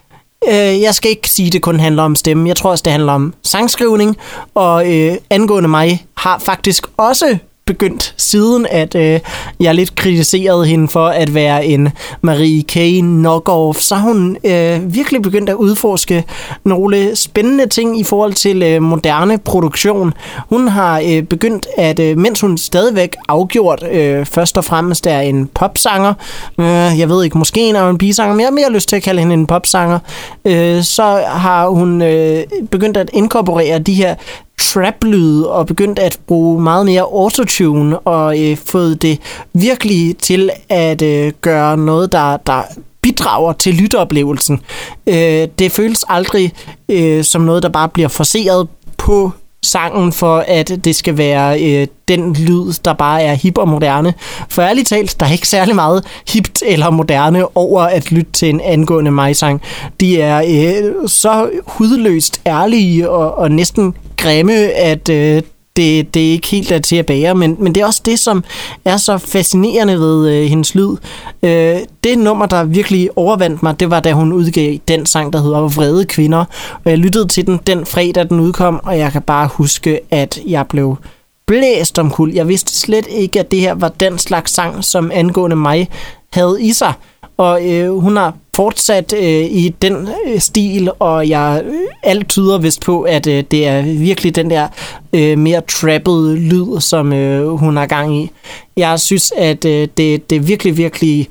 øh, 0.47 0.81
jeg 0.81 0.95
skal 0.95 1.11
ikke 1.11 1.29
sige, 1.29 1.47
at 1.47 1.53
det 1.53 1.61
kun 1.61 1.79
handler 1.79 2.03
om 2.03 2.15
stemme. 2.15 2.47
Jeg 2.47 2.55
tror 2.55 2.71
også, 2.71 2.81
det 2.81 2.91
handler 2.91 3.13
om 3.13 3.33
sangskrivning, 3.43 4.17
og 4.55 4.93
øh, 4.93 5.15
angående 5.29 5.69
mig 5.69 6.05
har 6.17 6.39
faktisk 6.39 6.87
også 6.97 7.37
begyndt 7.65 8.13
siden, 8.17 8.67
at 8.69 8.95
øh, 8.95 9.19
jeg 9.59 9.75
lidt 9.75 9.95
kritiserede 9.95 10.65
hende 10.65 10.87
for 10.87 11.07
at 11.07 11.33
være 11.33 11.65
en 11.65 11.89
Marie 12.21 12.63
K. 12.63 12.73
knockoff, 12.99 13.79
så 13.79 13.95
har 13.95 14.07
hun 14.07 14.37
øh, 14.43 14.93
virkelig 14.93 15.21
begyndt 15.21 15.49
at 15.49 15.55
udforske 15.55 16.23
nogle 16.63 17.15
spændende 17.15 17.67
ting 17.67 17.99
i 17.99 18.03
forhold 18.03 18.33
til 18.33 18.63
øh, 18.63 18.81
moderne 18.81 19.37
produktion. 19.37 20.13
Hun 20.49 20.67
har 20.67 21.03
øh, 21.05 21.23
begyndt 21.23 21.67
at, 21.77 21.99
øh, 21.99 22.17
mens 22.17 22.41
hun 22.41 22.57
stadigvæk 22.57 23.15
afgjort 23.27 23.83
øh, 23.91 24.25
først 24.25 24.57
og 24.57 24.65
fremmest 24.65 25.07
er 25.07 25.19
en 25.19 25.47
popsanger, 25.47 26.13
øh, 26.57 26.99
jeg 26.99 27.09
ved 27.09 27.23
ikke, 27.23 27.37
måske 27.37 27.61
en 27.61 27.75
af 27.75 27.89
en 27.89 27.97
pisanger, 27.97 28.33
men 28.33 28.39
jeg 28.39 28.47
har 28.47 28.53
mere 28.53 28.71
lyst 28.71 28.89
til 28.89 28.95
at 28.95 29.03
kalde 29.03 29.19
hende 29.19 29.33
en 29.33 29.47
popsanger, 29.47 29.99
øh, 30.45 30.83
så 30.83 31.23
har 31.27 31.67
hun 31.67 32.01
øh, 32.01 32.43
begyndt 32.71 32.97
at 32.97 33.09
inkorporere 33.13 33.79
de 33.79 33.93
her 33.93 34.15
trap-lyde 34.63 35.49
og 35.49 35.67
begyndt 35.67 35.99
at 35.99 36.19
bruge 36.27 36.61
meget 36.61 36.85
mere 36.85 37.01
autotune 37.01 37.99
og 37.99 38.41
øh, 38.41 38.57
fået 38.57 39.01
det 39.01 39.19
virkelig 39.53 40.17
til 40.17 40.49
at 40.69 41.01
øh, 41.01 41.33
gøre 41.41 41.77
noget, 41.77 42.11
der, 42.11 42.37
der 42.37 42.61
bidrager 43.01 43.53
til 43.53 43.73
lytteoplevelsen. 43.73 44.61
Øh, 45.07 45.47
det 45.59 45.71
føles 45.71 46.05
aldrig 46.07 46.53
øh, 46.89 47.23
som 47.23 47.41
noget, 47.41 47.63
der 47.63 47.69
bare 47.69 47.89
bliver 47.89 48.07
forseret 48.07 48.67
på 48.97 49.31
sangen, 49.63 50.13
for 50.13 50.43
at 50.47 50.79
det 50.83 50.95
skal 50.95 51.17
være 51.17 51.63
øh, 51.63 51.87
den 52.07 52.33
lyd, 52.33 52.73
der 52.85 52.93
bare 52.93 53.21
er 53.23 53.33
hip 53.33 53.57
og 53.57 53.67
moderne. 53.67 54.13
For 54.49 54.61
ærligt 54.61 54.87
talt, 54.87 55.19
der 55.19 55.25
er 55.25 55.31
ikke 55.31 55.47
særlig 55.47 55.75
meget 55.75 56.05
hipt 56.29 56.63
eller 56.65 56.89
moderne 56.89 57.57
over 57.57 57.81
at 57.81 58.11
lytte 58.11 58.31
til 58.31 58.49
en 58.49 58.61
angående 58.61 59.11
mig-sang. 59.11 59.61
De 59.99 60.21
er 60.21 60.43
øh, 60.47 61.09
så 61.09 61.49
hudløst 61.67 62.41
ærlige 62.47 63.09
og, 63.09 63.37
og 63.37 63.51
næsten 63.51 63.95
grimme, 64.17 64.53
at 64.71 65.09
øh, 65.09 65.41
det, 65.75 66.13
det 66.13 66.27
er 66.27 66.31
ikke 66.31 66.47
helt 66.47 66.69
der 66.69 66.79
til 66.79 66.95
at 66.95 67.05
bære, 67.05 67.35
men, 67.35 67.55
men 67.59 67.75
det 67.75 67.81
er 67.81 67.85
også 67.85 68.01
det, 68.05 68.19
som 68.19 68.43
er 68.85 68.97
så 68.97 69.17
fascinerende 69.17 69.99
ved 69.99 70.29
øh, 70.29 70.49
hendes 70.49 70.75
lyd. 70.75 70.95
Øh, 71.43 71.77
det 72.03 72.17
nummer, 72.17 72.45
der 72.45 72.63
virkelig 72.63 73.09
overvandt 73.15 73.63
mig, 73.63 73.79
det 73.79 73.89
var, 73.89 73.99
da 73.99 74.11
hun 74.11 74.33
udgav 74.33 74.77
den 74.87 75.05
sang, 75.05 75.33
der 75.33 75.41
hedder 75.41 75.59
Vrede 75.59 76.05
Kvinder. 76.05 76.45
Og 76.83 76.91
jeg 76.91 76.97
lyttede 76.97 77.27
til 77.27 77.47
den 77.47 77.59
den 77.67 77.85
fredag, 77.85 78.29
den 78.29 78.39
udkom, 78.39 78.81
og 78.83 78.97
jeg 78.97 79.11
kan 79.11 79.21
bare 79.21 79.47
huske, 79.47 79.99
at 80.11 80.39
jeg 80.47 80.67
blev 80.67 80.97
blæst 81.45 81.99
om 81.99 82.09
kul. 82.09 82.31
Jeg 82.33 82.47
vidste 82.47 82.73
slet 82.73 83.07
ikke, 83.09 83.39
at 83.39 83.51
det 83.51 83.59
her 83.59 83.73
var 83.73 83.89
den 83.89 84.17
slags 84.17 84.51
sang, 84.51 84.83
som 84.83 85.11
angående 85.13 85.55
mig 85.55 85.89
havde 86.29 86.57
i 86.61 86.73
sig. 86.73 86.93
Og 87.37 87.71
øh, 87.71 87.93
hun 87.93 88.17
har 88.17 88.33
fortsat 88.55 89.13
øh, 89.13 89.45
i 89.45 89.75
den 89.81 90.09
øh, 90.27 90.39
stil, 90.39 90.89
og 90.99 91.29
jeg 91.29 91.61
øh, 91.65 91.73
alt 92.03 92.29
tyder 92.29 92.57
vist 92.57 92.81
på, 92.81 93.01
at 93.01 93.27
øh, 93.27 93.43
det 93.51 93.67
er 93.67 93.81
virkelig 93.81 94.35
den 94.35 94.49
der 94.49 94.67
øh, 95.13 95.37
mere 95.37 95.61
trappede 95.61 96.35
lyd, 96.35 96.79
som 96.79 97.13
øh, 97.13 97.47
hun 97.47 97.77
har 97.77 97.85
gang 97.85 98.17
i. 98.17 98.31
Jeg 98.77 98.99
synes, 98.99 99.33
at 99.37 99.65
øh, 99.65 99.87
det, 99.97 100.29
det 100.29 100.35
er 100.35 100.39
virkelig, 100.39 100.77
virkelig 100.77 101.29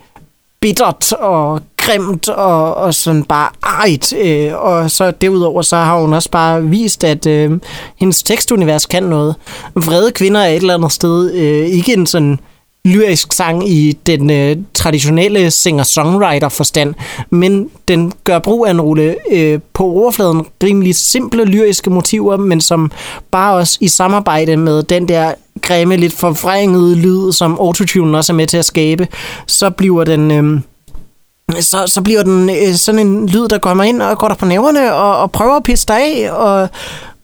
bittert 0.61 1.13
og 1.13 1.61
grimt 1.77 2.29
og, 2.29 2.75
og 2.75 2.95
sådan 2.95 3.25
bare 3.25 3.51
ejt. 3.63 4.13
Øh, 4.13 4.53
og 4.55 4.91
så 4.91 5.11
derudover 5.11 5.63
så 5.63 5.77
har 5.77 6.01
hun 6.01 6.15
også 6.15 6.31
bare 6.31 6.65
vist, 6.65 7.05
at 7.05 7.27
øh, 7.27 7.51
hendes 7.97 8.23
tekstunivers 8.23 8.87
kan 8.87 9.03
noget. 9.03 9.37
Vrede 9.75 10.13
kvinder 10.13 10.41
er 10.41 10.49
et 10.49 10.57
eller 10.57 10.75
andet 10.75 10.93
sted 10.93 11.33
øh, 11.35 11.67
ikke 11.67 11.93
en 11.93 12.07
sådan 12.07 12.39
lyrisk 12.85 13.33
sang 13.33 13.69
i 13.69 13.93
den 14.07 14.31
øh, 14.31 14.57
traditionelle 14.75 15.51
singer-songwriter-forstand, 15.51 16.95
men 17.31 17.71
den 17.89 18.13
gør 18.25 18.39
brug 18.39 18.67
af 18.67 18.77
nogle 18.77 19.17
øh, 19.33 19.61
på 19.73 19.85
overfladen 19.85 20.47
rimelig 20.63 20.95
simple 20.95 21.45
lyriske 21.45 21.91
motiver, 21.91 22.37
men 22.37 22.61
som 22.61 22.93
bare 23.31 23.55
også 23.55 23.79
i 23.81 23.89
samarbejde 23.89 24.57
med 24.57 24.83
den 24.83 25.09
der 25.09 25.35
grimme, 25.61 25.97
lidt 25.97 26.13
forvrængede 26.13 26.95
lyd, 26.95 27.33
som 27.33 27.59
autotune 27.61 28.19
også 28.19 28.33
er 28.33 28.37
med 28.37 28.47
til 28.47 28.57
at 28.57 28.65
skabe, 28.65 29.09
så 29.47 29.71
bliver 29.71 30.05
den... 30.05 30.31
Øh, 30.31 30.61
så, 31.61 31.87
så 31.87 32.03
bliver 32.03 32.23
den 32.23 32.51
øh, 32.51 32.75
sådan 32.75 33.07
en 33.07 33.29
lyd, 33.29 33.49
der 33.49 33.59
går 33.59 33.75
mig 33.75 33.89
ind 33.89 34.03
og 34.03 34.19
går 34.19 34.29
der 34.29 34.35
på 34.35 34.47
næverne 34.47 34.95
og, 34.95 35.17
og 35.19 35.33
prøver 35.33 35.57
at 35.57 35.63
pisse 35.63 35.87
dig 35.87 35.97
af, 35.97 36.33
og, 36.33 36.69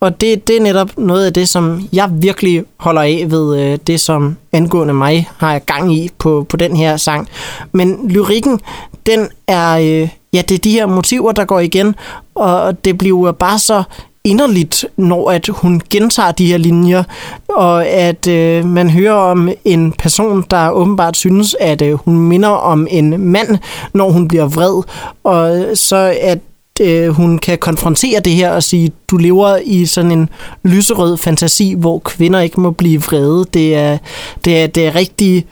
og 0.01 0.21
det, 0.21 0.49
det 0.49 0.57
er 0.57 0.61
netop 0.61 0.91
noget 0.99 1.27
af 1.27 1.33
det, 1.33 1.49
som 1.49 1.89
jeg 1.93 2.09
virkelig 2.13 2.65
holder 2.77 3.03
af 3.03 3.25
ved 3.29 3.61
øh, 3.61 3.79
det, 3.87 4.01
som 4.01 4.37
angående 4.53 4.95
mig 4.95 5.29
har 5.37 5.53
jeg 5.53 5.65
gang 5.65 5.95
i 5.95 6.11
på, 6.19 6.47
på 6.49 6.57
den 6.57 6.77
her 6.77 6.97
sang. 6.97 7.29
Men 7.73 8.09
lyrikken, 8.09 8.61
den 9.07 9.29
er, 9.47 9.79
øh, 9.79 10.09
ja, 10.33 10.43
det 10.49 10.55
er 10.55 10.59
de 10.59 10.71
her 10.71 10.87
motiver, 10.87 11.33
der 11.33 11.45
går 11.45 11.61
igen, 11.61 11.95
og 12.35 12.85
det 12.85 12.99
bliver 12.99 13.33
bare 13.33 13.59
så 13.59 13.83
inderligt, 14.25 14.85
når 14.97 15.31
at 15.31 15.49
hun 15.49 15.81
gentager 15.91 16.33
de 16.33 16.47
her 16.47 16.57
linjer, 16.57 17.05
og 17.49 17.87
at 17.87 18.27
øh, 18.27 18.65
man 18.65 18.91
hører 18.91 19.15
om 19.15 19.49
en 19.65 19.93
person, 19.93 20.45
der 20.51 20.71
åbenbart 20.71 21.17
synes, 21.17 21.57
at 21.61 21.83
øh, 21.83 21.93
hun 21.93 22.19
minder 22.19 22.49
om 22.49 22.87
en 22.91 23.21
mand, 23.21 23.59
når 23.95 24.11
hun 24.11 24.29
bliver 24.29 24.47
vred, 24.47 24.83
og 25.25 25.77
så 25.77 26.17
at 26.21 26.39
øh, 26.81 27.09
hun 27.09 27.39
kan 27.39 27.59
konfrontere 27.59 28.21
det 28.21 28.33
her 28.33 28.51
og 28.51 28.63
sige, 28.63 28.93
du 29.11 29.17
lever 29.17 29.57
i 29.65 29.87
sådan 29.87 30.11
en 30.11 30.29
lyserød 30.65 31.17
fantasi, 31.17 31.75
hvor 31.75 31.99
kvinder 31.99 32.41
ikke 32.41 32.61
må 32.61 32.71
blive 32.71 33.03
vrede. 33.03 33.45
Det 33.55 33.75
er, 33.75 33.99
det 34.45 34.63
er, 34.63 34.67
det 34.67 34.87
er 34.87 34.95
rigtig 34.95 35.47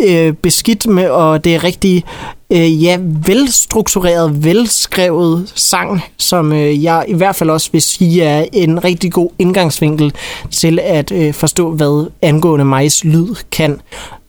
øh, 0.00 0.32
beskidt 0.32 0.86
med, 0.86 1.08
og 1.08 1.44
det 1.44 1.54
er 1.54 1.64
rigtig 1.64 2.04
øh, 2.52 2.84
ja, 2.84 2.98
velstruktureret, 3.00 4.44
velskrevet 4.44 5.52
sang, 5.54 6.02
som 6.16 6.52
øh, 6.52 6.84
jeg 6.84 7.04
i 7.08 7.14
hvert 7.14 7.36
fald 7.36 7.50
også 7.50 7.68
vil 7.72 7.82
sige 7.82 8.22
er 8.22 8.44
en 8.52 8.84
rigtig 8.84 9.12
god 9.12 9.30
indgangsvinkel 9.38 10.12
til 10.50 10.78
at 10.82 11.12
øh, 11.12 11.34
forstå, 11.34 11.70
hvad 11.70 12.10
angående 12.22 12.64
majs 12.64 13.04
lyd 13.04 13.34
kan. 13.52 13.80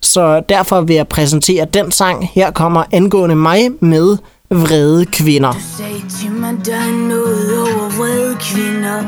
Så 0.01 0.41
derfor 0.49 0.81
vil 0.81 0.95
jeg 0.95 1.07
præsentere 1.07 1.65
den 1.65 1.91
sang. 1.91 2.29
Her 2.33 2.51
kommer 2.51 2.83
angående 2.91 3.35
mig 3.35 3.69
med 3.79 4.17
vrede 4.51 5.05
kvinder. 5.05 5.51
Du 5.51 5.59
sagde 5.77 6.03
til 6.09 6.31
mig, 6.31 6.65
der 6.65 6.75
er 6.75 7.07
noget 7.07 7.61
over 7.61 7.89
vrede 7.97 8.35
kvinder. 8.39 8.99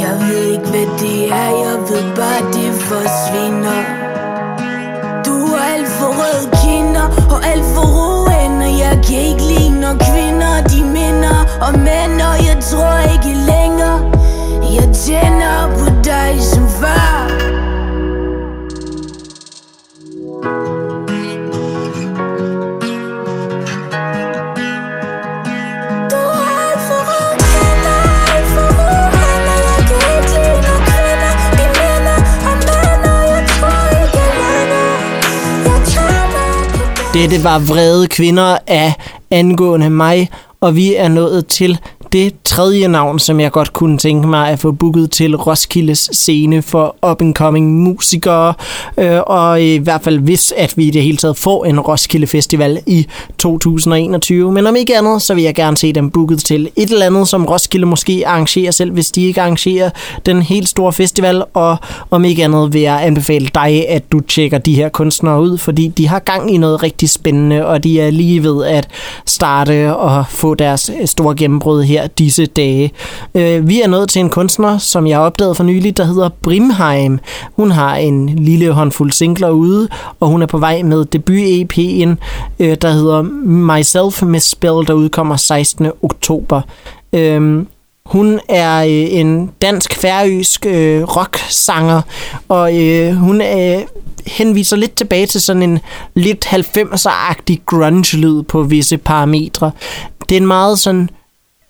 Jeg 0.00 0.14
ved 0.20 0.44
ikke, 0.52 0.68
hvad 0.74 0.98
det 1.00 1.32
er, 1.32 1.50
jeg 1.64 1.78
ved 1.88 2.16
bare, 2.16 2.52
det 2.52 2.72
forsvinder. 2.74 3.78
Du 5.26 5.46
har 5.46 5.64
alt 5.74 5.88
for 5.88 6.06
røde 6.18 6.50
kinder 6.64 7.06
og 7.34 7.46
alt 7.46 7.64
for 7.74 7.86
roende. 7.96 8.66
Jeg 8.84 9.04
kan 9.08 9.18
ikke 9.18 9.42
lide, 9.42 9.80
når 9.80 9.94
kvinder 10.08 10.54
de 10.72 10.84
minder 10.84 11.38
og 11.60 11.72
mænd, 11.78 12.20
og 12.30 12.36
jeg 12.48 12.58
tror 12.70 12.98
ikke 13.14 13.32
længere. 13.52 13.98
Jeg 14.76 14.94
tænder 14.94 15.58
på 15.78 16.02
dig 16.04 16.40
som 16.40 16.68
far. 16.68 17.57
Dette 37.18 37.44
var 37.44 37.58
vrede 37.58 38.06
kvinder 38.06 38.58
af 38.66 38.94
angående 39.30 39.90
mig, 39.90 40.30
og 40.60 40.76
vi 40.76 40.94
er 40.94 41.08
nået 41.08 41.46
til 41.46 41.78
det 42.12 42.34
tredje 42.44 42.88
navn, 42.88 43.18
som 43.18 43.40
jeg 43.40 43.52
godt 43.52 43.72
kunne 43.72 43.98
tænke 43.98 44.28
mig 44.28 44.50
at 44.50 44.58
få 44.58 44.72
booket 44.72 45.10
til 45.10 45.36
Roskildes 45.36 46.10
scene 46.12 46.62
for 46.62 46.96
up-and-coming 47.10 47.82
musikere, 47.82 48.54
øh, 48.98 49.20
og 49.26 49.62
i 49.62 49.76
hvert 49.76 50.02
fald 50.02 50.18
hvis, 50.18 50.52
at 50.56 50.76
vi 50.76 50.84
i 50.84 50.90
det 50.90 51.02
hele 51.02 51.16
taget 51.16 51.36
får 51.36 51.64
en 51.64 51.80
Roskilde 51.80 52.26
Festival 52.26 52.80
i 52.86 53.06
2021. 53.38 54.52
Men 54.52 54.66
om 54.66 54.76
ikke 54.76 54.98
andet, 54.98 55.22
så 55.22 55.34
vil 55.34 55.44
jeg 55.44 55.54
gerne 55.54 55.76
se 55.76 55.92
dem 55.92 56.10
booket 56.10 56.38
til 56.38 56.70
et 56.76 56.90
eller 56.90 57.06
andet, 57.06 57.28
som 57.28 57.46
Roskilde 57.46 57.86
måske 57.86 58.22
arrangerer 58.26 58.70
selv, 58.70 58.92
hvis 58.92 59.10
de 59.10 59.26
ikke 59.26 59.40
arrangerer 59.40 59.90
den 60.26 60.42
helt 60.42 60.68
store 60.68 60.92
festival, 60.92 61.44
og 61.54 61.76
om 62.10 62.24
ikke 62.24 62.44
andet 62.44 62.72
vil 62.72 62.82
jeg 62.82 63.06
anbefale 63.06 63.50
dig, 63.54 63.88
at 63.88 64.12
du 64.12 64.20
tjekker 64.20 64.58
de 64.58 64.74
her 64.74 64.88
kunstnere 64.88 65.42
ud, 65.42 65.58
fordi 65.58 65.88
de 65.88 66.08
har 66.08 66.18
gang 66.18 66.54
i 66.54 66.56
noget 66.56 66.82
rigtig 66.82 67.10
spændende, 67.10 67.66
og 67.66 67.84
de 67.84 68.00
er 68.00 68.10
lige 68.10 68.42
ved 68.42 68.64
at 68.64 68.88
starte 69.26 69.96
og 69.96 70.24
få 70.28 70.54
deres 70.54 70.90
store 71.04 71.34
gennembrud 71.36 71.82
her 71.82 71.97
disse 72.06 72.46
dage. 72.46 72.92
Øh, 73.34 73.68
vi 73.68 73.80
er 73.80 73.88
nået 73.88 74.08
til 74.08 74.20
en 74.20 74.30
kunstner, 74.30 74.78
som 74.78 75.06
jeg 75.06 75.18
opdagede 75.18 75.54
for 75.54 75.64
nylig, 75.64 75.96
der 75.96 76.04
hedder 76.04 76.28
Brimheim. 76.42 77.18
Hun 77.56 77.70
har 77.70 77.96
en 77.96 78.28
lille 78.28 78.72
håndfuld 78.72 79.12
singler 79.12 79.50
ude, 79.50 79.88
og 80.20 80.28
hun 80.28 80.42
er 80.42 80.46
på 80.46 80.58
vej 80.58 80.82
med 80.82 81.04
debut-EP'en, 81.12 82.16
øh, 82.60 82.76
der 82.82 82.90
hedder 82.90 83.22
Myself 83.42 84.22
Misspelled, 84.22 84.86
der 84.86 84.94
udkommer 84.94 85.36
16. 85.36 85.90
oktober. 86.02 86.60
Øh, 87.12 87.64
hun 88.06 88.40
er 88.48 88.78
øh, 88.84 89.18
en 89.20 89.50
dansk-færøsk 89.62 90.66
øh, 90.66 91.02
rocksanger, 91.02 92.02
og 92.48 92.76
øh, 92.76 93.14
hun 93.14 93.40
øh, 93.40 93.78
henviser 94.26 94.76
lidt 94.76 94.94
tilbage 94.94 95.26
til 95.26 95.40
sådan 95.40 95.62
en 95.62 95.78
lidt 96.14 96.46
90'er-agtig 96.46 97.56
grunge-lyd 97.66 98.42
på 98.42 98.62
visse 98.62 98.98
parametre. 98.98 99.70
Det 100.28 100.36
er 100.36 100.40
en 100.40 100.46
meget 100.46 100.78
sådan 100.78 101.10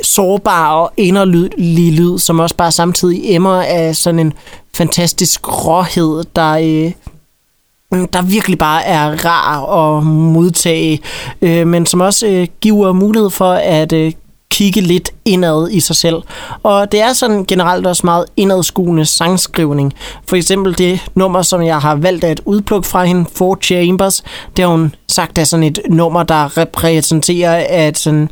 sårbare 0.03 0.77
og 0.77 0.93
inderlig 0.97 1.93
lyd, 1.93 2.19
som 2.19 2.41
også 2.41 2.57
bare 2.57 2.73
samtidig 2.73 3.21
emmer 3.25 3.63
af 3.63 3.97
sådan 3.97 4.19
en 4.19 4.33
fantastisk 4.77 5.49
råhed, 5.67 6.25
der, 6.37 6.53
øh, 6.53 6.93
der 8.13 8.23
virkelig 8.23 8.59
bare 8.59 8.85
er 8.85 9.25
rar 9.25 9.97
at 9.97 10.05
modtage, 10.05 11.01
øh, 11.43 11.67
men 11.67 11.87
som 11.87 12.01
også 12.01 12.27
øh, 12.27 12.47
giver 12.61 12.93
mulighed 12.93 13.31
for 13.31 13.53
at 13.53 13.93
øh, 13.93 14.13
kigge 14.51 14.81
lidt 14.81 15.11
indad 15.25 15.71
i 15.71 15.81
sig 15.81 15.97
selv. 15.97 16.23
Og 16.63 16.93
det 16.93 17.01
er 17.01 17.13
sådan 17.13 17.45
generelt 17.45 17.87
også 17.87 18.03
meget 18.05 18.25
indadskuende 18.37 19.07
sangskrivning. 19.07 19.93
For 20.29 20.37
eksempel 20.37 20.79
det 20.79 21.01
nummer, 21.15 21.43
som 21.43 21.63
jeg 21.63 21.79
har 21.79 21.95
valgt 21.95 22.25
at 22.25 22.41
udplukke 22.45 22.89
fra 22.89 23.05
hende, 23.05 23.27
Four 23.35 23.59
Chambers, 23.63 24.23
det 24.57 24.65
har 24.65 24.73
hun 24.73 24.95
sagt 25.09 25.39
er 25.39 25.45
sådan 25.45 25.63
et 25.63 25.81
nummer, 25.89 26.23
der 26.23 26.59
repræsenterer, 26.59 27.65
at 27.69 27.99
sådan 27.99 28.29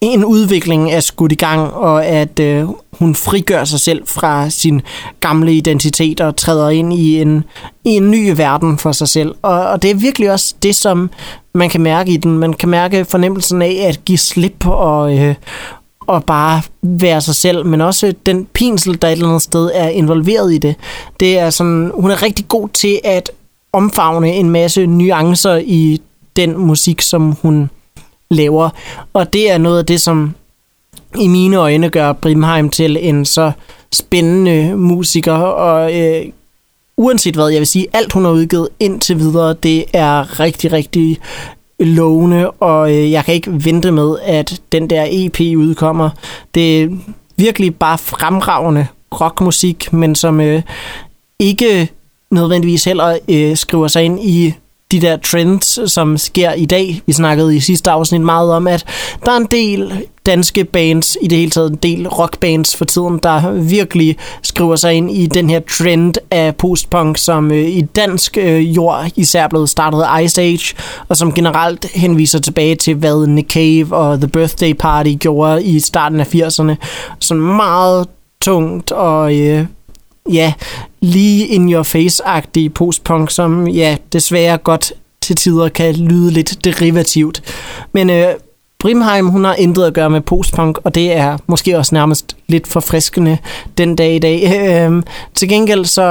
en 0.00 0.24
udvikling 0.24 0.92
er 0.92 1.00
skudt 1.00 1.32
i 1.32 1.34
gang, 1.34 1.74
og 1.74 2.06
at 2.06 2.40
øh, 2.40 2.68
hun 2.92 3.14
frigør 3.14 3.64
sig 3.64 3.80
selv 3.80 4.06
fra 4.06 4.50
sin 4.50 4.82
gamle 5.20 5.52
identitet 5.52 6.20
og 6.20 6.36
træder 6.36 6.68
ind 6.68 6.92
i 6.92 7.20
en, 7.20 7.44
i 7.84 7.90
en 7.90 8.10
ny 8.10 8.32
verden 8.36 8.78
for 8.78 8.92
sig 8.92 9.08
selv. 9.08 9.34
Og, 9.42 9.66
og 9.66 9.82
det 9.82 9.90
er 9.90 9.94
virkelig 9.94 10.32
også 10.32 10.54
det, 10.62 10.74
som 10.74 11.10
man 11.54 11.68
kan 11.68 11.80
mærke 11.80 12.12
i 12.12 12.16
den. 12.16 12.38
Man 12.38 12.52
kan 12.52 12.68
mærke 12.68 13.04
fornemmelsen 13.04 13.62
af 13.62 13.84
at 13.88 14.04
give 14.04 14.18
slip 14.18 14.66
og, 14.66 15.18
øh, 15.18 15.34
og 16.00 16.24
bare 16.24 16.62
være 16.82 17.20
sig 17.20 17.34
selv, 17.34 17.66
men 17.66 17.80
også 17.80 18.14
den 18.26 18.46
pinsel, 18.52 19.02
der 19.02 19.08
et 19.08 19.12
eller 19.12 19.28
andet 19.28 19.42
sted 19.42 19.70
er 19.74 19.88
involveret 19.88 20.54
i 20.54 20.58
det. 20.58 20.74
Det 21.20 21.38
er 21.38 21.50
sådan, 21.50 21.90
hun 21.94 22.10
er 22.10 22.22
rigtig 22.22 22.48
god 22.48 22.68
til 22.68 23.00
at 23.04 23.30
omfavne 23.72 24.32
en 24.32 24.50
masse 24.50 24.86
nuancer 24.86 25.56
i 25.56 26.00
den 26.36 26.58
musik, 26.58 27.02
som 27.02 27.32
hun 27.42 27.70
laver. 28.30 28.70
Og 29.12 29.32
det 29.32 29.50
er 29.50 29.58
noget 29.58 29.78
af 29.78 29.86
det, 29.86 30.00
som 30.00 30.34
i 31.18 31.28
mine 31.28 31.56
øjne 31.56 31.88
gør 31.90 32.12
Brimheim 32.12 32.70
til 32.70 33.08
en 33.08 33.24
så 33.24 33.52
spændende 33.92 34.76
musiker, 34.76 35.32
og 35.32 36.00
øh, 36.00 36.24
uanset 36.96 37.34
hvad, 37.34 37.48
jeg 37.48 37.58
vil 37.58 37.66
sige, 37.66 37.86
alt 37.92 38.12
hun 38.12 38.24
har 38.24 38.32
udgivet 38.32 38.68
indtil 38.80 39.18
videre, 39.18 39.54
det 39.54 39.84
er 39.92 40.40
rigtig, 40.40 40.72
rigtig 40.72 41.18
lovende, 41.78 42.50
og 42.50 42.94
øh, 42.94 43.10
jeg 43.10 43.24
kan 43.24 43.34
ikke 43.34 43.64
vente 43.64 43.90
med, 43.90 44.16
at 44.22 44.60
den 44.72 44.90
der 44.90 45.06
EP 45.10 45.40
udkommer. 45.40 46.10
Det 46.54 46.82
er 46.82 46.88
virkelig 47.36 47.74
bare 47.74 47.98
fremragende 47.98 48.86
rockmusik, 49.20 49.92
men 49.92 50.14
som 50.14 50.40
øh, 50.40 50.62
ikke 51.38 51.90
nødvendigvis 52.30 52.84
heller 52.84 53.18
øh, 53.28 53.56
skriver 53.56 53.88
sig 53.88 54.04
ind 54.04 54.20
i 54.22 54.54
de 54.92 55.00
der 55.00 55.16
trends, 55.16 55.92
som 55.92 56.18
sker 56.18 56.52
i 56.52 56.64
dag. 56.64 57.00
Vi 57.06 57.12
snakkede 57.12 57.56
i 57.56 57.60
sidste 57.60 57.90
afsnit 57.90 58.20
meget 58.20 58.52
om, 58.52 58.66
at 58.66 58.84
der 59.24 59.32
er 59.32 59.36
en 59.36 59.46
del 59.50 59.92
danske 60.26 60.64
bands, 60.64 61.16
i 61.22 61.26
det 61.26 61.38
hele 61.38 61.50
taget 61.50 61.70
en 61.70 61.76
del 61.76 62.08
rockbands 62.08 62.76
for 62.76 62.84
tiden, 62.84 63.20
der 63.22 63.52
virkelig 63.52 64.16
skriver 64.42 64.76
sig 64.76 64.94
ind 64.94 65.10
i 65.10 65.26
den 65.26 65.50
her 65.50 65.60
trend 65.60 66.14
af 66.30 66.56
postpunk, 66.56 67.18
som 67.18 67.52
øh, 67.52 67.68
i 67.68 67.80
dansk 67.80 68.38
øh, 68.38 68.76
jord 68.76 69.10
især 69.16 69.48
blevet 69.48 69.68
startet 69.68 70.06
Ice 70.24 70.42
Age, 70.42 70.74
og 71.08 71.16
som 71.16 71.32
generelt 71.32 71.86
henviser 71.94 72.38
tilbage 72.38 72.74
til, 72.74 72.94
hvad 72.94 73.26
Nick 73.26 73.52
Cave 73.52 73.96
og 73.96 74.18
The 74.18 74.28
Birthday 74.28 74.72
Party 74.72 75.14
gjorde 75.20 75.64
i 75.64 75.80
starten 75.80 76.20
af 76.20 76.34
80'erne. 76.34 76.74
Sådan 77.20 77.42
meget 77.42 78.08
tungt 78.40 78.92
og 78.92 79.34
øh, 79.38 79.66
ja, 80.32 80.52
lige 81.00 81.46
in 81.46 81.72
your 81.72 81.82
face-agtige 81.82 82.68
postpunk, 82.68 83.30
som 83.30 83.68
ja, 83.68 83.96
desværre 84.12 84.58
godt 84.58 84.92
til 85.20 85.36
tider 85.36 85.68
kan 85.68 85.94
lyde 85.94 86.30
lidt 86.30 86.64
derivativt. 86.64 87.42
Men 87.92 88.10
øh, 88.10 88.34
Brimheim, 88.86 89.26
hun 89.26 89.44
har 89.44 89.54
intet 89.54 89.84
at 89.84 89.94
gøre 89.94 90.10
med 90.10 90.20
postpunk, 90.20 90.78
og 90.84 90.94
det 90.94 91.16
er 91.16 91.38
måske 91.46 91.78
også 91.78 91.94
nærmest 91.94 92.36
lidt 92.48 92.66
forfriskende 92.66 93.38
den 93.78 93.96
dag 93.96 94.14
i 94.14 94.18
dag. 94.18 94.52
Øhm, 94.84 95.02
til 95.34 95.48
gengæld 95.48 95.84
så 95.84 96.02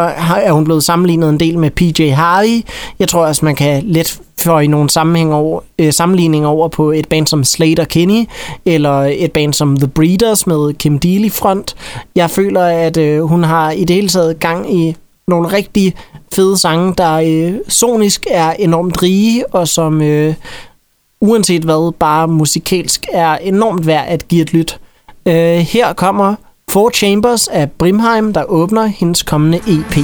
er 0.43 0.51
hun 0.51 0.63
blevet 0.63 0.83
sammenlignet 0.83 1.29
en 1.29 1.39
del 1.39 1.59
med 1.59 1.71
PJ 1.71 2.09
Harvey. 2.09 2.65
Jeg 2.99 3.07
tror 3.07 3.25
også, 3.25 3.45
man 3.45 3.55
kan 3.55 3.83
let 3.85 4.19
for 4.39 4.59
i 4.59 4.67
nogle 4.67 4.89
sammenhæng 4.89 5.33
over, 5.33 5.61
øh, 5.79 5.93
sammenligninger 5.93 6.49
over 6.49 6.67
på 6.67 6.91
et 6.91 7.07
band 7.07 7.27
som 7.27 7.43
Slater 7.43 7.83
Kinney, 7.85 8.25
eller 8.65 9.01
et 9.01 9.31
band 9.31 9.53
som 9.53 9.77
The 9.77 9.88
Breeders 9.88 10.47
med 10.47 10.73
Kim 10.73 10.99
Deal 10.99 11.23
i 11.23 11.29
front. 11.29 11.75
Jeg 12.15 12.29
føler, 12.29 12.63
at 12.63 12.97
øh, 12.97 13.21
hun 13.21 13.43
har 13.43 13.71
i 13.71 13.83
det 13.83 13.95
hele 13.95 14.09
taget 14.09 14.39
gang 14.39 14.75
i 14.75 14.95
nogle 15.27 15.47
rigtig 15.47 15.93
fede 16.35 16.57
sange, 16.57 16.93
der 16.97 17.13
øh, 17.13 17.53
sonisk 17.67 18.25
er 18.31 18.51
enormt 18.51 19.03
rige, 19.03 19.53
og 19.53 19.67
som 19.67 20.01
øh, 20.01 20.33
uanset 21.25 21.63
hvad, 21.63 21.93
bare 21.93 22.27
musikalsk 22.27 23.05
er 23.11 23.38
enormt 23.38 23.88
værd 23.88 24.05
at 24.07 24.27
give 24.27 24.41
et 24.41 24.53
lyt. 24.53 24.79
Øh, 25.25 25.57
her 25.57 25.93
kommer 25.93 26.35
Four 26.69 26.89
Chambers 26.89 27.47
af 27.47 27.71
Brimheim, 27.71 28.33
der 28.33 28.43
åbner 28.43 28.85
hendes 28.85 29.23
kommende 29.23 29.57
EP. 29.57 29.95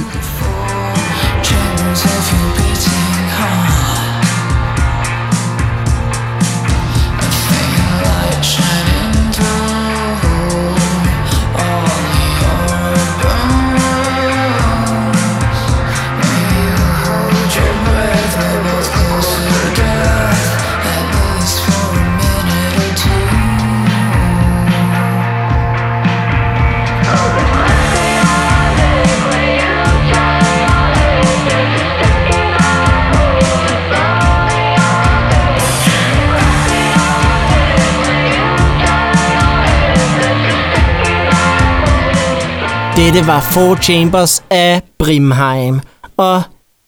Dette 43.02 43.26
var 43.26 43.40
Four 43.40 43.76
Chambers 43.76 44.44
af 44.50 44.82
Brimheim, 44.98 45.80
og 46.16 46.42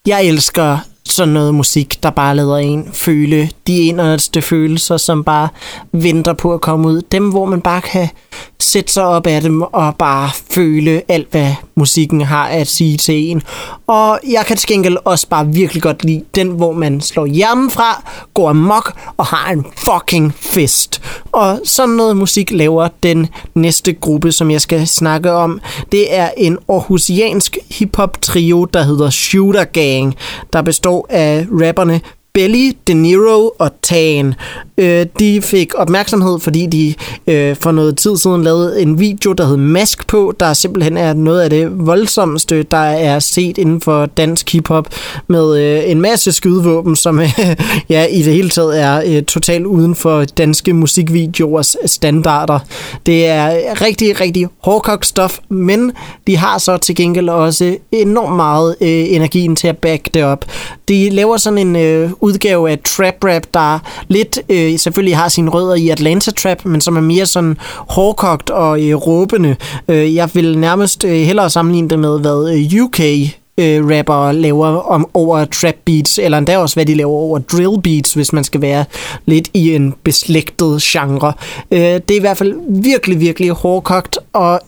jeg 0.07 0.25
elsker 0.25 0.79
sådan 1.05 1.35
noget 1.35 1.55
musik, 1.55 2.03
der 2.03 2.11
bare 2.11 2.37
lader 2.37 2.57
en 2.57 2.93
føle 2.93 3.51
de 3.67 3.77
inderste 3.79 4.43
følelser, 4.43 4.97
som 4.97 5.25
bare 5.25 5.49
venter 5.93 6.33
på 6.33 6.55
at 6.55 6.61
komme 6.61 6.89
ud. 6.89 7.03
Dem, 7.13 7.31
hvor 7.31 7.45
man 7.45 7.61
bare 7.61 7.81
kan 7.81 8.09
sætte 8.65 8.93
sig 8.93 9.05
op 9.05 9.27
af 9.27 9.41
dem 9.41 9.63
og 9.63 9.97
bare 9.97 10.31
føle 10.51 11.03
alt, 11.09 11.31
hvad 11.31 11.53
musikken 11.75 12.21
har 12.21 12.47
at 12.47 12.67
sige 12.67 12.97
til 12.97 13.15
en. 13.15 13.43
Og 13.87 14.21
jeg 14.31 14.45
kan 14.47 14.57
til 14.57 14.69
gengæld 14.69 14.97
også 15.05 15.29
bare 15.29 15.47
virkelig 15.47 15.83
godt 15.83 16.05
lide 16.05 16.25
den, 16.35 16.49
hvor 16.49 16.73
man 16.73 17.01
slår 17.01 17.27
hjernen 17.27 17.71
fra, 17.71 18.03
går 18.35 18.49
amok 18.49 18.93
og 19.17 19.27
har 19.27 19.53
en 19.53 19.67
fucking 19.77 20.35
fest. 20.35 21.03
Og 21.33 21.61
sådan 21.65 21.95
noget 21.95 22.17
musik 22.17 22.51
laver 22.51 22.89
den 23.03 23.29
næste 23.55 23.93
gruppe, 23.93 24.33
som 24.33 24.51
jeg 24.51 24.61
skal 24.61 24.87
snakke 24.87 25.33
om. 25.33 25.61
Det 25.93 26.15
er 26.15 26.31
en 26.37 26.59
aarhusiansk 26.69 27.59
hiphop 27.71 28.23
trio, 28.23 28.65
der 28.65 28.83
hedder 28.83 29.11
Shooter 29.11 29.65
Gang, 29.65 30.15
der 30.53 30.63
består 30.63 31.07
af 31.11 31.47
rapperne 31.51 32.01
Belly, 32.35 32.77
De 32.89 32.95
Niro 32.95 33.55
og 33.59 33.71
Tan. 33.83 34.35
Øh, 34.79 35.07
de 35.19 35.43
fik 35.43 35.75
opmærksomhed, 35.75 36.41
fordi 36.41 36.67
de 36.67 36.95
øh, 37.27 37.57
for 37.57 37.73
noget 37.73 37.97
tid 37.97 38.17
siden 38.17 38.43
lavede 38.43 38.83
en 38.83 39.01
video, 39.01 39.33
der 39.33 39.47
hed 39.47 39.57
Mask 39.57 40.07
på, 40.07 40.35
der 40.41 40.53
simpelthen 40.53 40.97
er 40.97 41.13
noget 41.13 41.41
af 41.41 41.51
det 41.51 41.87
voldsomste, 41.87 42.63
der 42.63 42.77
er 42.77 43.19
set 43.19 43.59
inden 43.59 43.81
for 43.81 44.07
dansk 44.07 44.53
hiphop, 44.53 44.89
med 45.27 45.59
øh, 45.59 45.91
en 45.91 46.01
masse 46.01 46.33
skydevåben, 46.33 46.97
som 46.97 47.21
øh, 47.21 47.39
ja, 47.89 48.05
i 48.05 48.23
det 48.23 48.33
hele 48.33 48.51
taget 48.51 48.81
er 48.81 49.03
øh, 49.07 49.23
totalt 49.23 49.67
uden 49.67 49.95
for 49.95 50.25
danske 50.25 50.73
musikvideoers 50.73 51.77
standarder. 51.87 52.59
Det 53.07 53.27
er 53.27 53.81
rigtig, 53.81 54.21
rigtig 54.21 54.47
hårdkogt 54.59 55.07
stof, 55.07 55.39
men 55.49 55.93
de 56.27 56.37
har 56.37 56.59
så 56.59 56.77
til 56.77 56.95
gengæld 56.95 57.29
også 57.29 57.77
enormt 57.93 58.37
meget 58.37 58.77
øh, 58.81 58.89
energien 58.89 59.57
til 59.57 59.69
at 59.69 59.79
back 59.79 60.15
det 60.15 60.25
op. 60.25 60.45
De 60.89 61.11
laver 61.11 61.37
sådan 61.37 61.59
en 61.59 61.77
øh, 61.77 62.11
udgave 62.25 62.71
af 62.71 62.79
trap 62.79 63.25
rap, 63.25 63.43
der 63.55 63.79
lidt 64.09 64.39
øh, 64.49 64.79
selvfølgelig 64.79 65.17
har 65.17 65.29
sine 65.29 65.51
rødder 65.51 65.75
i 65.75 65.89
Atlanta 65.89 66.31
trap, 66.31 66.65
men 66.65 66.81
som 66.81 66.97
er 66.97 67.01
mere 67.01 67.27
sådan 67.27 67.57
hårdkogt 67.89 68.51
og 68.51 68.83
øh, 68.83 68.95
råbende. 68.95 69.57
Øh, 69.89 70.15
jeg 70.15 70.31
vil 70.35 70.59
nærmest 70.59 71.05
øh, 71.05 71.13
hellere 71.13 71.51
sammenligne 71.51 71.89
det 71.89 71.99
med, 71.99 72.21
hvad 72.21 72.55
øh, 72.55 72.85
UK 72.85 73.01
øh, 73.59 73.99
rapper 73.99 74.33
laver 74.33 74.67
om, 74.67 75.09
over 75.15 75.45
trap 75.45 75.75
beats, 75.85 76.19
eller 76.19 76.39
endda 76.39 76.59
også, 76.59 76.77
hvad 76.77 76.87
de 76.87 76.95
laver 76.95 77.13
over 77.13 77.39
drill 77.39 77.83
beats, 77.83 78.15
hvis 78.15 78.33
man 78.33 78.45
skal 78.45 78.61
være 78.61 78.85
lidt 79.27 79.49
i 79.55 79.75
en 79.75 79.95
beslægtet 80.05 80.83
genre. 80.83 81.33
Øh, 81.71 81.79
det 81.79 82.11
er 82.11 82.17
i 82.17 82.21
hvert 82.21 82.37
fald 82.37 82.83
virkelig, 82.83 83.21
virkelig 83.21 83.51
hårdkogt, 83.51 84.19
og 84.33 84.61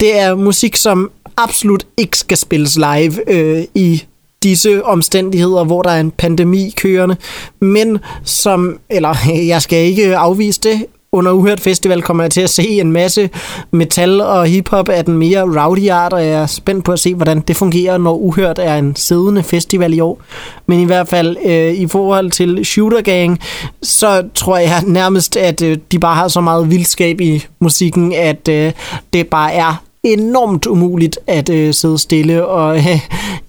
det 0.00 0.18
er 0.18 0.34
musik, 0.34 0.76
som 0.76 1.10
absolut 1.36 1.86
ikke 1.96 2.18
skal 2.18 2.36
spilles 2.36 2.76
live 2.76 3.30
øh, 3.30 3.64
i 3.74 4.02
disse 4.44 4.84
omstændigheder, 4.84 5.64
hvor 5.64 5.82
der 5.82 5.90
er 5.90 6.00
en 6.00 6.10
pandemi 6.10 6.74
kørende, 6.76 7.16
men 7.60 7.98
som, 8.24 8.78
eller 8.90 9.14
jeg 9.52 9.62
skal 9.62 9.78
ikke 9.78 10.16
afvise 10.16 10.60
det, 10.60 10.86
under 11.14 11.32
Uhørt 11.32 11.60
Festival 11.60 12.02
kommer 12.02 12.24
jeg 12.24 12.30
til 12.30 12.40
at 12.40 12.50
se 12.50 12.68
en 12.68 12.92
masse 12.92 13.30
metal 13.70 14.20
og 14.20 14.46
hiphop 14.46 14.88
af 14.88 15.04
den 15.04 15.18
mere 15.18 15.42
rowdy 15.42 15.90
art, 15.90 16.12
og 16.12 16.26
jeg 16.26 16.42
er 16.42 16.46
spændt 16.46 16.84
på 16.84 16.92
at 16.92 16.98
se, 16.98 17.14
hvordan 17.14 17.40
det 17.40 17.56
fungerer, 17.56 17.98
når 17.98 18.16
Uhørt 18.16 18.58
er 18.58 18.74
en 18.76 18.96
siddende 18.96 19.42
festival 19.42 19.94
i 19.94 20.00
år. 20.00 20.22
Men 20.66 20.80
i 20.80 20.84
hvert 20.84 21.08
fald 21.08 21.36
øh, 21.44 21.72
i 21.74 21.86
forhold 21.86 22.30
til 22.30 22.64
Shooter 22.64 23.00
Gang, 23.00 23.40
så 23.82 24.22
tror 24.34 24.58
jeg 24.58 24.82
nærmest, 24.86 25.36
at 25.36 25.62
øh, 25.62 25.78
de 25.92 25.98
bare 25.98 26.14
har 26.14 26.28
så 26.28 26.40
meget 26.40 26.70
vildskab 26.70 27.20
i 27.20 27.44
musikken, 27.60 28.12
at 28.12 28.48
øh, 28.48 28.72
det 29.12 29.26
bare 29.26 29.52
er 29.52 29.82
enormt 30.04 30.66
umuligt 30.66 31.18
at 31.26 31.48
øh, 31.48 31.74
sidde 31.74 31.98
stille, 31.98 32.46
og 32.46 32.76
øh, 32.78 33.00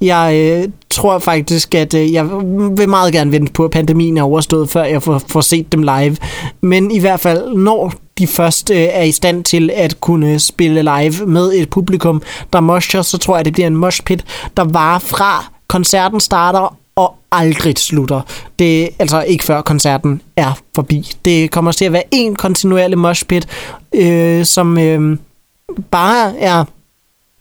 jeg 0.01 0.35
øh, 0.35 0.69
tror 0.89 1.19
faktisk, 1.19 1.75
at 1.75 1.93
øh, 1.93 2.13
jeg 2.13 2.25
vil 2.77 2.89
meget 2.89 3.13
gerne 3.13 3.31
vente 3.31 3.53
på, 3.53 3.65
at 3.65 3.71
pandemien 3.71 4.17
er 4.17 4.23
overstået, 4.23 4.69
før 4.69 4.83
jeg 4.83 5.03
får, 5.03 5.21
får 5.27 5.41
set 5.41 5.71
dem 5.71 5.81
live. 5.81 6.17
Men 6.61 6.91
i 6.91 6.99
hvert 6.99 7.19
fald, 7.19 7.55
når 7.55 7.93
de 8.17 8.27
først 8.27 8.71
øh, 8.71 8.77
er 8.77 9.03
i 9.03 9.11
stand 9.11 9.43
til 9.43 9.71
at 9.73 10.01
kunne 10.01 10.39
spille 10.39 10.81
live 10.81 11.25
med 11.25 11.53
et 11.53 11.69
publikum, 11.69 12.21
der 12.53 12.59
mosher, 12.59 13.01
så 13.01 13.17
tror 13.17 13.35
jeg, 13.35 13.45
det 13.45 13.53
bliver 13.53 13.67
en 13.67 13.75
moshpit, 13.75 14.25
der 14.57 14.63
varer 14.63 14.99
fra 14.99 15.45
koncerten 15.67 16.19
starter 16.19 16.77
og 16.95 17.15
aldrig 17.31 17.77
slutter. 17.77 18.21
Det 18.59 18.83
er 18.83 18.87
altså 18.99 19.21
ikke 19.21 19.43
før 19.43 19.61
koncerten 19.61 20.21
er 20.35 20.51
forbi. 20.75 21.11
Det 21.25 21.51
kommer 21.51 21.71
til 21.71 21.85
at 21.85 21.93
være 21.93 22.03
en 22.11 22.35
kontinuerlig 22.35 22.97
moshpit, 22.97 23.47
øh, 23.95 24.45
som 24.45 24.77
øh, 24.77 25.17
bare 25.91 26.37
er 26.37 26.65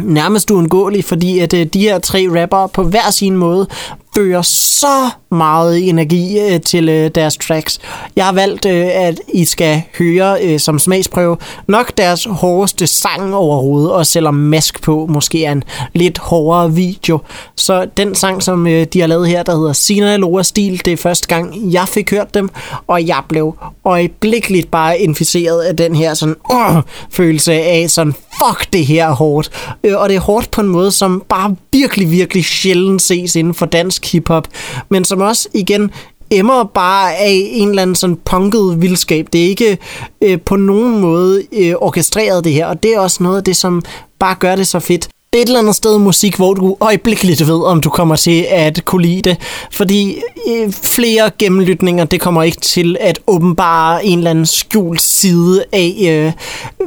nærmest 0.03 0.51
uundgåelig, 0.51 1.05
fordi 1.05 1.39
at 1.39 1.55
øh, 1.55 1.67
de 1.67 1.79
her 1.79 1.99
tre 1.99 2.43
rapper 2.43 2.67
på 2.67 2.83
hver 2.83 3.11
sin 3.11 3.37
måde 3.37 3.67
fører 4.15 4.43
så 4.43 5.11
meget 5.35 5.89
energi 5.89 6.39
øh, 6.41 6.61
til 6.61 6.89
øh, 6.89 7.11
deres 7.15 7.37
tracks. 7.37 7.81
Jeg 8.17 8.25
har 8.25 8.33
valgt, 8.33 8.67
øh, 8.67 8.87
at 8.93 9.21
I 9.35 9.45
skal 9.45 9.83
høre 9.99 10.39
øh, 10.43 10.61
som 10.61 10.79
smagsprøve 10.79 11.37
nok 11.69 11.93
deres 11.99 12.27
hårdeste 12.31 12.87
sang 12.87 13.35
overhovedet, 13.35 13.93
og 13.93 14.07
selvom 14.07 14.35
Mask 14.35 14.83
på 14.83 15.07
måske 15.11 15.45
er 15.45 15.53
en 15.53 15.65
lidt 15.95 16.19
hårdere 16.19 16.73
video. 16.73 17.19
Så 17.57 17.87
den 17.97 18.15
sang, 18.15 18.43
som 18.43 18.67
øh, 18.67 18.87
de 18.93 19.01
har 19.01 19.07
lavet 19.07 19.29
her, 19.29 19.43
der 19.43 19.57
hedder 19.57 19.73
Sinaloa 19.73 20.43
Stil, 20.43 20.85
det 20.85 20.93
er 20.93 20.97
første 20.97 21.29
gang, 21.29 21.73
jeg 21.73 21.89
fik 21.89 22.11
hørt 22.11 22.35
dem, 22.35 22.51
og 22.87 23.07
jeg 23.07 23.23
blev 23.29 23.57
øjeblikkeligt 23.85 24.71
bare 24.71 24.99
inficeret 24.99 25.61
af 25.61 25.77
den 25.77 25.95
her 25.95 26.15
sådan, 26.15 26.37
øh, 26.53 26.83
følelse 27.11 27.53
af 27.53 27.91
sådan, 27.91 28.13
fuck 28.13 28.73
det 28.73 28.87
her 28.87 29.07
er 29.07 29.13
hårdt. 29.13 29.51
Øh, 29.85 30.01
og 30.01 30.09
det 30.09 30.17
er 30.17 30.21
hårdt 30.21 30.51
på 30.51 30.61
en 30.61 30.69
måde, 30.69 30.91
som 30.91 31.23
bare 31.29 31.57
virkelig, 31.73 32.11
virkelig 32.11 32.45
sjældent 32.45 33.03
ses 33.03 33.37
inden 33.37 33.55
for 33.55 33.67
dansk 33.67 34.13
hiphop, 34.13 34.49
men 34.89 35.05
som 35.05 35.21
også 35.25 35.49
igen 35.55 35.91
emmer 36.31 36.65
bare 36.65 37.17
af 37.17 37.43
en 37.53 37.69
eller 37.69 37.83
anden 37.83 37.97
sådan 37.97 38.17
punket 38.25 38.83
vildskab. 38.83 39.29
Det 39.33 39.45
er 39.45 39.49
ikke 39.49 39.79
øh, 40.23 40.41
på 40.41 40.57
nogen 40.57 41.01
måde 41.01 41.43
øh, 41.53 41.75
orkestreret 41.81 42.45
det 42.45 42.53
her, 42.53 42.67
og 42.67 42.83
det 42.83 42.95
er 42.95 43.01
også 43.01 43.23
noget 43.23 43.37
af 43.37 43.45
det, 43.45 43.57
som 43.57 43.83
bare 44.19 44.35
gør 44.35 44.57
det 44.57 44.67
så 44.67 44.81
fedt. 44.81 45.09
Det 45.33 45.39
er 45.39 45.43
et 45.43 45.47
eller 45.47 45.61
andet 45.61 45.75
sted 45.75 45.99
musik, 45.99 46.37
hvor 46.37 46.55
du 46.55 46.77
øjeblikkeligt 46.81 47.47
ved, 47.47 47.65
om 47.65 47.81
du 47.81 47.91
kommer 47.91 48.17
til 48.17 48.47
at 48.51 48.85
kunne 48.85 49.03
lide 49.03 49.23
det. 49.23 49.37
Fordi 49.73 50.17
øh, 50.49 50.73
flere 50.73 51.31
gennemlytninger, 51.39 52.05
det 52.05 52.21
kommer 52.21 52.43
ikke 52.43 52.61
til 52.61 52.97
at 53.01 53.19
åbenbare 53.27 54.05
en 54.07 54.19
eller 54.19 54.31
anden 54.31 54.47
skjult 54.47 55.03
side 55.03 55.65
af, 55.73 55.95
øh, 56.11 56.33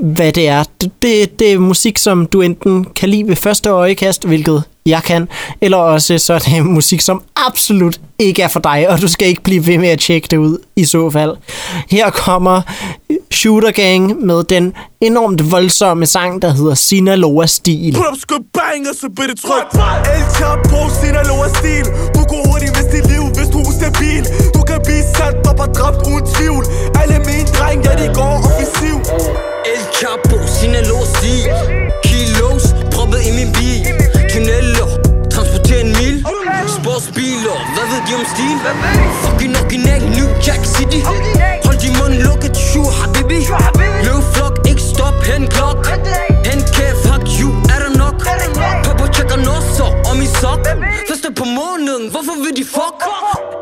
hvad 0.02 0.32
det 0.32 0.48
er. 0.48 0.64
Det, 0.82 0.92
det, 1.02 1.40
det 1.40 1.54
er 1.54 1.60
musik, 1.60 1.98
som 1.98 2.26
du 2.26 2.42
enten 2.42 2.86
kan 2.96 3.10
lide 3.10 3.28
ved 3.28 3.36
første 3.36 3.70
øjekast, 3.70 4.26
hvilket 4.26 4.64
jeg 4.88 5.04
kan, 5.04 5.28
eller 5.62 5.78
også 5.78 6.18
så 6.18 6.34
er 6.34 6.40
det 6.40 6.66
musik, 6.80 7.02
som 7.02 7.22
absolut 7.48 8.00
ikke 8.20 8.42
er 8.42 8.48
for 8.48 8.60
dig, 8.60 8.90
og 8.90 9.02
du 9.02 9.08
skal 9.08 9.28
ikke 9.28 9.44
blive 9.44 9.68
ved 9.68 9.78
med 9.78 9.90
at 9.90 10.00
tjekke 10.00 10.28
det 10.32 10.38
ud 10.38 10.58
i 10.76 10.86
så 10.86 11.10
fald. 11.10 11.34
Her 11.90 12.10
kommer 12.10 12.62
Shooter 13.32 13.72
Gang 13.72 14.26
med 14.26 14.44
den 14.44 14.74
enormt 15.02 15.52
voldsomme 15.52 16.06
sang, 16.06 16.42
der 16.42 16.52
hedder 16.54 16.76
Sinaloa 16.76 17.46
Stil. 17.46 17.94
Put 17.94 18.06
up 18.12 18.18
skub 18.20 18.44
bang 18.54 18.82
og 18.90 18.96
så 19.02 19.08
bitte 19.18 19.36
tryk. 19.46 19.68
Elsker 20.16 20.52
på 20.72 20.80
Sinaloa 21.02 21.48
Stil. 21.58 21.86
Du 22.16 22.22
går 22.32 22.42
hurtigt, 22.48 22.74
hvis 22.78 22.88
dit 22.94 23.06
liv, 23.14 23.24
hvis 23.38 23.50
du 23.56 23.60
er 23.70 23.74
stabil. 23.82 24.24
Du 24.56 24.62
kan 24.70 24.80
blive 24.88 25.04
sat 25.18 25.36
op 25.50 25.60
og 25.66 25.70
dræbt 25.78 26.00
uden 26.12 26.26
tvivl. 26.36 26.64
Alle 27.02 27.18
mine 27.30 27.48
dreng, 27.58 27.80
ja, 27.86 27.94
de 28.02 28.08
går 28.20 28.34
offensiv. 28.48 28.98
El 29.74 29.82
Chapo, 29.98 30.38
Sinaloa 30.58 31.06
Stil. 31.16 31.46
Kilos, 32.08 32.64
proppet 32.94 33.22
i 33.30 33.32
min 33.40 33.50
bil. 33.58 33.67
Tunneller, 34.32 34.90
transporter 35.34 35.80
en 35.82 35.90
mil. 36.00 36.16
Sportsbiler, 36.78 37.58
hvad 37.76 37.86
ved 37.92 38.02
de 38.08 38.14
om 38.20 38.26
stil? 38.34 38.58
Fucking 39.24 39.56
original, 39.62 40.02
New 40.18 40.30
Jack 40.46 40.62
City. 40.76 41.02
Hold 41.66 41.78
din 41.84 41.94
mund 42.00 42.14
lukket, 42.26 42.58
sure 42.58 42.92
habibi. 43.00 43.40
Løv 44.06 44.20
flok, 44.34 44.56
ikke 44.70 44.82
stop, 44.82 45.18
hen 45.24 45.48
klok. 45.48 45.88
Hen 46.48 46.60
kæft, 46.76 47.00
fuck 47.08 47.24
you, 47.40 47.50
er 47.74 47.80
der 47.84 47.92
nok? 47.98 48.18
Papa 48.86 49.06
tjekker 49.14 49.40
nosser 49.50 49.90
om 50.12 50.22
i 50.22 50.28
sok. 50.42 50.60
Første 51.28 51.44
på 51.44 51.50
måneden, 51.50 52.12
hvorfor 52.12 52.44
vil 52.44 52.56
de 52.56 52.64
fuck? 52.66 53.04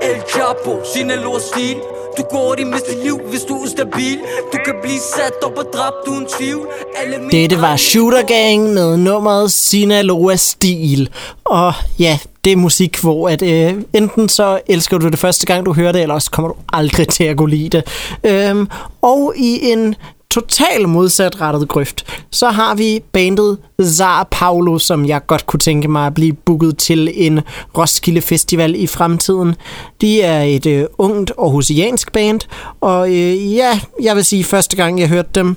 El 0.02 0.22
Chapo, 0.30 0.80
Sinaloa 0.94 1.40
stil. 1.40 1.78
Du 2.18 2.24
går 2.32 2.56
i 2.60 2.64
miste 2.64 3.04
liv, 3.04 3.20
hvis 3.30 3.42
du 3.42 3.54
er 3.64 3.68
stabil 3.68 4.18
Du 4.54 4.58
kan 4.66 4.76
blive 4.82 5.00
sat 5.00 5.34
op 5.44 5.58
og 5.58 5.66
dræbt 5.74 6.08
uden 6.08 6.26
tvivl 6.38 6.68
Alle 6.96 7.30
Dette 7.32 7.62
var 7.62 7.76
Shooter 7.76 8.26
Gang 8.26 8.74
med 8.74 8.98
nummeret 8.98 9.52
Sinaloa 9.52 10.36
Stil 10.36 11.10
Og 11.44 11.74
ja, 12.00 12.20
det 12.46 12.52
er 12.52 12.56
musik, 12.56 13.00
hvor 13.00 13.30
at, 13.30 13.42
øh, 13.42 13.74
enten 13.94 14.30
så 14.30 14.60
elsker 14.68 14.98
du 14.98 15.08
det 15.08 15.20
første 15.20 15.46
gang, 15.46 15.66
du 15.66 15.74
hører 15.74 15.92
det, 15.92 16.02
eller 16.02 16.16
også 16.16 16.32
kommer 16.32 16.50
du 16.52 16.56
aldrig 16.74 17.08
til 17.08 17.24
at 17.24 17.38
kunne 17.38 17.56
lide 17.56 17.70
det. 17.70 17.88
Øhm, 18.24 18.70
og 19.02 19.34
i 19.36 19.72
en 19.72 19.96
total 20.36 20.88
modsatrettet 20.88 21.68
grøft, 21.68 22.06
så 22.32 22.50
har 22.50 22.76
vi 22.76 23.04
bandet 23.12 23.58
Zar 23.84 24.28
Paulo, 24.32 24.78
som 24.78 25.06
jeg 25.06 25.28
godt 25.28 25.46
kunne 25.46 25.60
tænke 25.60 25.88
mig 25.88 26.08
at 26.08 26.14
blive 26.14 26.34
booket 26.34 26.78
til 26.78 27.12
en 27.16 27.40
Roskilde 27.78 28.22
Festival 28.22 28.76
i 28.76 28.88
fremtiden. 28.88 29.56
De 30.02 30.22
er 30.22 30.42
et 30.42 30.66
øh, 30.66 30.86
ungt 30.98 31.32
aarhusiansk 31.38 32.12
band, 32.12 32.40
og 32.82 33.10
øh, 33.10 33.56
ja, 33.56 33.80
jeg 34.02 34.16
vil 34.16 34.26
sige, 34.26 34.44
første 34.44 34.76
gang 34.76 35.00
jeg 35.00 35.10
hørte 35.10 35.30
dem, 35.36 35.56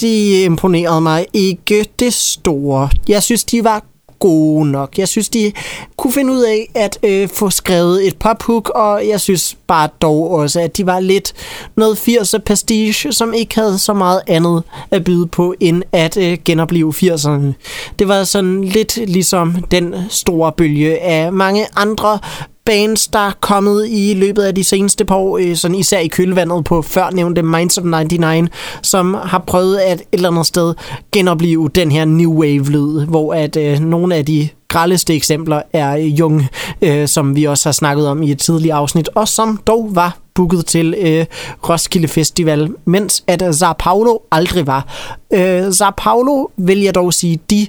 de 0.00 0.42
imponerede 0.42 1.00
mig 1.00 1.26
ikke 1.32 1.86
det 1.98 2.14
store. 2.14 2.88
Jeg 3.08 3.22
synes, 3.22 3.44
de 3.44 3.64
var 3.64 3.82
gode 4.18 4.70
nok. 4.70 4.98
Jeg 4.98 5.08
synes, 5.08 5.28
de 5.28 5.52
kunne 5.96 6.12
finde 6.12 6.32
ud 6.32 6.42
af 6.42 6.70
at 6.74 6.98
øh, 7.02 7.28
få 7.28 7.50
skrevet 7.50 8.06
et 8.06 8.16
pophook, 8.16 8.68
og 8.68 9.08
jeg 9.08 9.20
synes 9.20 9.56
bare 9.66 9.88
dog 10.02 10.30
også, 10.30 10.60
at 10.60 10.76
de 10.76 10.86
var 10.86 11.00
lidt 11.00 11.32
noget 11.76 11.96
80'er 11.96 12.38
pastiche, 12.38 13.12
som 13.12 13.34
ikke 13.34 13.54
havde 13.54 13.78
så 13.78 13.92
meget 13.92 14.20
andet 14.26 14.62
at 14.90 15.04
byde 15.04 15.26
på, 15.26 15.54
end 15.60 15.82
at 15.92 16.16
øh, 16.16 16.38
genopleve 16.44 16.94
80'erne. 16.96 17.52
Det 17.98 18.08
var 18.08 18.24
sådan 18.24 18.64
lidt 18.64 18.96
ligesom 18.96 19.64
den 19.70 19.94
store 20.08 20.52
bølge 20.52 21.00
af 21.02 21.32
mange 21.32 21.66
andre 21.76 22.18
bands, 22.64 23.08
der 23.08 23.18
er 23.18 23.32
kommet 23.40 23.86
i 23.90 24.14
løbet 24.14 24.42
af 24.42 24.54
de 24.54 24.64
seneste 24.64 25.04
par 25.04 25.14
år, 25.14 25.38
øh, 25.38 25.56
sådan 25.56 25.74
især 25.74 25.98
i 25.98 26.06
kølvandet 26.06 26.64
på 26.64 26.82
førnævnte 26.82 27.42
Minds 27.42 27.78
of 27.78 27.84
99, 27.84 28.50
som 28.82 29.14
har 29.14 29.44
prøvet 29.46 29.76
at 29.76 30.00
et 30.00 30.06
eller 30.12 30.30
andet 30.30 30.46
sted 30.46 30.74
genopleve 31.12 31.68
den 31.74 31.92
her 31.92 32.04
new 32.04 32.32
wave-lyd, 32.32 33.06
hvor 33.06 33.34
at 33.34 33.56
øh, 33.56 33.80
nogle 33.80 34.14
af 34.14 34.26
de 34.26 34.48
grældeste 34.68 35.14
eksempler 35.14 35.62
er 35.72 35.96
øh, 35.96 36.18
Jung, 36.18 36.46
øh, 36.82 37.08
som 37.08 37.36
vi 37.36 37.44
også 37.44 37.68
har 37.68 37.72
snakket 37.72 38.08
om 38.08 38.22
i 38.22 38.30
et 38.30 38.38
tidligere 38.38 38.76
afsnit, 38.76 39.08
og 39.14 39.28
som 39.28 39.56
dog 39.66 39.90
var 39.92 40.18
booket 40.34 40.66
til 40.66 40.94
øh, 40.98 41.26
Roskilde 41.68 42.08
Festival, 42.08 42.70
mens 42.84 43.24
at 43.26 43.54
Zar 43.54 43.72
Paulo 43.78 44.18
aldrig 44.32 44.66
var. 44.66 44.86
Øh, 45.32 45.72
Zar 45.72 45.94
Paulo 45.96 46.46
vil 46.56 46.80
jeg 46.80 46.94
dog 46.94 47.14
sige, 47.14 47.38
de 47.50 47.66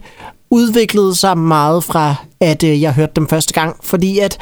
udviklede 0.50 1.16
sig 1.16 1.38
meget 1.38 1.84
fra, 1.84 2.16
at 2.40 2.64
øh, 2.64 2.82
jeg 2.82 2.94
hørte 2.94 3.12
dem 3.16 3.28
første 3.28 3.54
gang, 3.54 3.76
fordi 3.84 4.20
at 4.20 4.38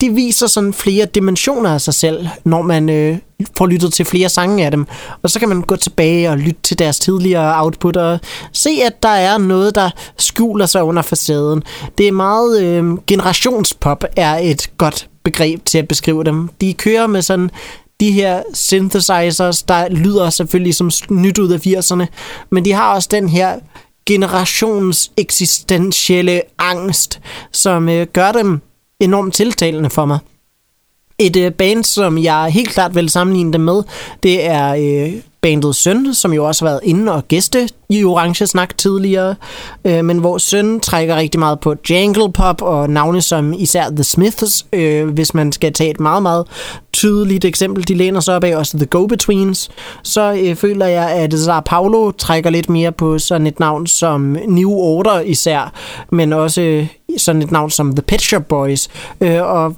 det 0.00 0.16
viser 0.16 0.46
sådan 0.46 0.72
flere 0.72 1.06
dimensioner 1.06 1.70
af 1.70 1.80
sig 1.80 1.94
selv, 1.94 2.28
når 2.44 2.62
man 2.62 2.88
øh, 2.88 3.18
får 3.58 3.66
lyttet 3.66 3.92
til 3.92 4.04
flere 4.04 4.28
sange 4.28 4.64
af 4.64 4.70
dem. 4.70 4.86
Og 5.22 5.30
så 5.30 5.38
kan 5.38 5.48
man 5.48 5.62
gå 5.62 5.76
tilbage 5.76 6.30
og 6.30 6.38
lytte 6.38 6.60
til 6.62 6.78
deres 6.78 6.98
tidligere 6.98 7.62
output 7.62 7.96
og 7.96 8.18
se, 8.52 8.70
at 8.86 9.02
der 9.02 9.08
er 9.08 9.38
noget, 9.38 9.74
der 9.74 9.90
skjuler 10.18 10.66
sig 10.66 10.82
under 10.82 11.02
facaden. 11.02 11.62
Det 11.98 12.08
er 12.08 12.12
meget 12.12 12.62
øh, 12.62 12.96
generationspop 13.06 14.04
er 14.16 14.38
et 14.42 14.70
godt 14.78 15.08
begreb 15.22 15.64
til 15.64 15.78
at 15.78 15.88
beskrive 15.88 16.24
dem. 16.24 16.50
De 16.60 16.74
kører 16.74 17.06
med 17.06 17.22
sådan 17.22 17.50
de 18.00 18.12
her 18.12 18.42
synthesizers, 18.54 19.62
der 19.62 19.88
lyder 19.88 20.30
selvfølgelig 20.30 20.74
som 20.74 20.90
nyt 21.10 21.38
ud 21.38 21.50
af 21.50 21.66
80'erne, 21.66 22.06
men 22.50 22.64
de 22.64 22.72
har 22.72 22.94
også 22.94 23.08
den 23.10 23.28
her 23.28 23.58
generations 24.06 25.10
eksistentielle 25.16 26.42
angst, 26.58 27.20
som 27.52 27.88
øh, 27.88 28.06
gør 28.06 28.32
dem 28.32 28.60
enormt 29.00 29.34
tiltalende 29.34 29.90
for 29.90 30.04
mig. 30.04 30.18
Et 31.18 31.36
øh, 31.36 31.52
band, 31.52 31.84
som 31.84 32.18
jeg 32.18 32.46
helt 32.46 32.70
klart 32.70 32.94
vil 32.94 33.08
sammenligne 33.08 33.52
dem 33.52 33.60
med, 33.60 33.82
det 34.22 34.44
er 34.44 34.68
øh, 34.74 35.12
bandets 35.48 35.78
Søn, 35.78 36.14
som 36.14 36.32
jo 36.32 36.44
også 36.44 36.64
har 36.64 36.70
været 36.70 36.80
inde 36.82 37.12
og 37.12 37.28
gæste 37.28 37.68
i 37.88 38.04
Orange 38.04 38.46
Snak 38.46 38.78
tidligere, 38.78 39.34
øh, 39.84 40.04
men 40.04 40.18
hvor 40.18 40.38
Søn 40.38 40.80
trækker 40.80 41.16
rigtig 41.16 41.38
meget 41.38 41.60
på 41.60 41.74
jangle 41.90 42.32
pop 42.32 42.62
og 42.62 42.90
navne 42.90 43.22
som 43.22 43.52
især 43.52 43.90
The 43.90 44.04
Smiths, 44.04 44.66
øh, 44.72 45.08
hvis 45.08 45.34
man 45.34 45.52
skal 45.52 45.72
tage 45.72 45.90
et 45.90 46.00
meget, 46.00 46.22
meget 46.22 46.46
tydeligt 46.92 47.44
eksempel, 47.44 47.88
de 47.88 47.94
læner 47.94 48.20
sig 48.20 48.36
op 48.36 48.44
af, 48.44 48.56
også 48.56 48.76
The 48.76 48.86
Go-Betweens, 48.96 49.68
så 50.02 50.38
øh, 50.42 50.56
føler 50.56 50.86
jeg, 50.86 51.10
at 51.10 51.32
Zara 51.32 51.60
Paulo 51.60 52.10
trækker 52.10 52.50
lidt 52.50 52.68
mere 52.68 52.92
på 52.92 53.18
sådan 53.18 53.46
et 53.46 53.60
navn 53.60 53.86
som 53.86 54.36
New 54.48 54.70
Order 54.70 55.20
især, 55.20 55.72
men 56.12 56.32
også 56.32 56.60
øh, 56.60 56.86
sådan 57.16 57.42
et 57.42 57.50
navn 57.50 57.70
som 57.70 57.92
The 57.92 58.02
Pet 58.02 58.20
Shop 58.20 58.48
Boys, 58.48 58.88
øh, 59.20 59.42
og 59.42 59.76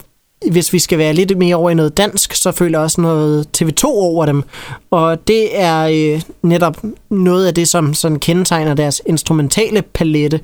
hvis 0.48 0.72
vi 0.72 0.79
skal 0.79 0.98
være 0.98 1.12
lidt 1.12 1.38
mere 1.38 1.57
over 1.57 1.70
i 1.70 1.74
noget 1.74 1.96
dansk, 1.96 2.35
så 2.35 2.53
føler 2.53 2.79
jeg 2.79 2.85
også 2.85 3.00
noget 3.00 3.46
TV2 3.62 3.85
over 3.87 4.26
dem. 4.26 4.42
Og 4.90 5.29
det 5.29 5.61
er 5.61 5.81
øh, 5.83 6.22
netop 6.42 6.76
noget 7.11 7.46
af 7.46 7.55
det, 7.55 7.68
som 7.68 7.94
sådan 7.94 8.18
kendetegner 8.18 8.74
deres 8.74 9.03
instrumentale 9.07 9.83
palette. 9.83 10.40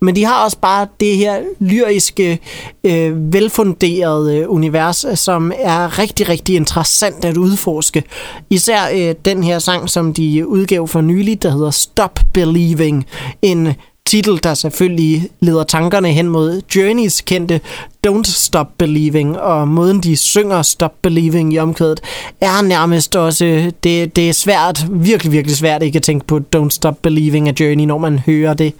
Men 0.00 0.16
de 0.16 0.24
har 0.24 0.44
også 0.44 0.58
bare 0.58 0.86
det 1.00 1.16
her 1.16 1.42
lyriske, 1.60 2.38
øh, 2.84 3.32
velfunderede 3.32 4.36
øh, 4.36 4.50
univers, 4.50 5.06
som 5.14 5.52
er 5.58 5.98
rigtig, 5.98 6.28
rigtig 6.28 6.56
interessant 6.56 7.24
at 7.24 7.36
udforske. 7.36 8.04
Især 8.50 8.80
øh, 8.94 9.14
den 9.24 9.42
her 9.42 9.58
sang, 9.58 9.90
som 9.90 10.14
de 10.14 10.46
udgav 10.46 10.88
for 10.88 11.00
nylig, 11.00 11.42
der 11.42 11.50
hedder 11.50 11.70
Stop 11.70 12.20
Believing. 12.32 13.06
En 13.42 13.74
titel, 14.10 14.40
der 14.42 14.54
selvfølgelig 14.54 15.28
leder 15.40 15.64
tankerne 15.64 16.08
hen 16.12 16.28
mod 16.28 16.62
Journeys 16.76 17.20
kendte 17.20 17.60
Don't 18.06 18.24
Stop 18.24 18.66
Believing, 18.78 19.38
og 19.38 19.68
måden 19.68 20.00
de 20.00 20.16
synger 20.16 20.62
Stop 20.62 20.92
Believing 21.02 21.52
i 21.52 21.58
omkvædet, 21.58 22.00
er 22.40 22.62
nærmest 22.62 23.16
også, 23.16 23.72
det, 23.84 24.16
det 24.16 24.28
er 24.28 24.32
svært, 24.32 24.86
virkelig, 24.90 25.32
virkelig 25.32 25.56
svært 25.56 25.82
ikke 25.82 25.96
at 25.96 26.02
tænke 26.02 26.26
på 26.26 26.40
Don't 26.56 26.70
Stop 26.70 27.02
Believing 27.02 27.48
af 27.48 27.52
Journey, 27.60 27.84
når 27.84 27.98
man 27.98 28.18
hører 28.18 28.54
det. 28.54 28.72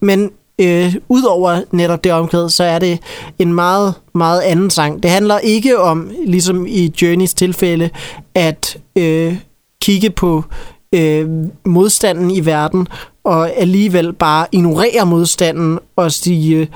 Men 0.00 0.30
øh, 0.60 0.94
udover 1.08 1.60
netop 1.72 2.04
det 2.04 2.12
omkvæd, 2.12 2.48
så 2.48 2.64
er 2.64 2.78
det 2.78 2.98
en 3.38 3.54
meget, 3.54 3.94
meget 4.14 4.40
anden 4.40 4.70
sang. 4.70 5.02
Det 5.02 5.10
handler 5.10 5.38
ikke 5.38 5.80
om, 5.80 6.10
ligesom 6.26 6.66
i 6.66 6.92
Journeys 7.02 7.34
tilfælde, 7.34 7.90
at 8.34 8.78
øh, 8.96 9.36
kigge 9.82 10.10
på 10.10 10.44
øh, 10.92 11.28
modstanden 11.64 12.30
i 12.30 12.46
verden, 12.46 12.88
og 13.26 13.56
alligevel 13.56 14.12
bare 14.12 14.46
ignorere 14.52 15.06
modstanden 15.06 15.78
og 15.96 16.12
sige, 16.12 16.68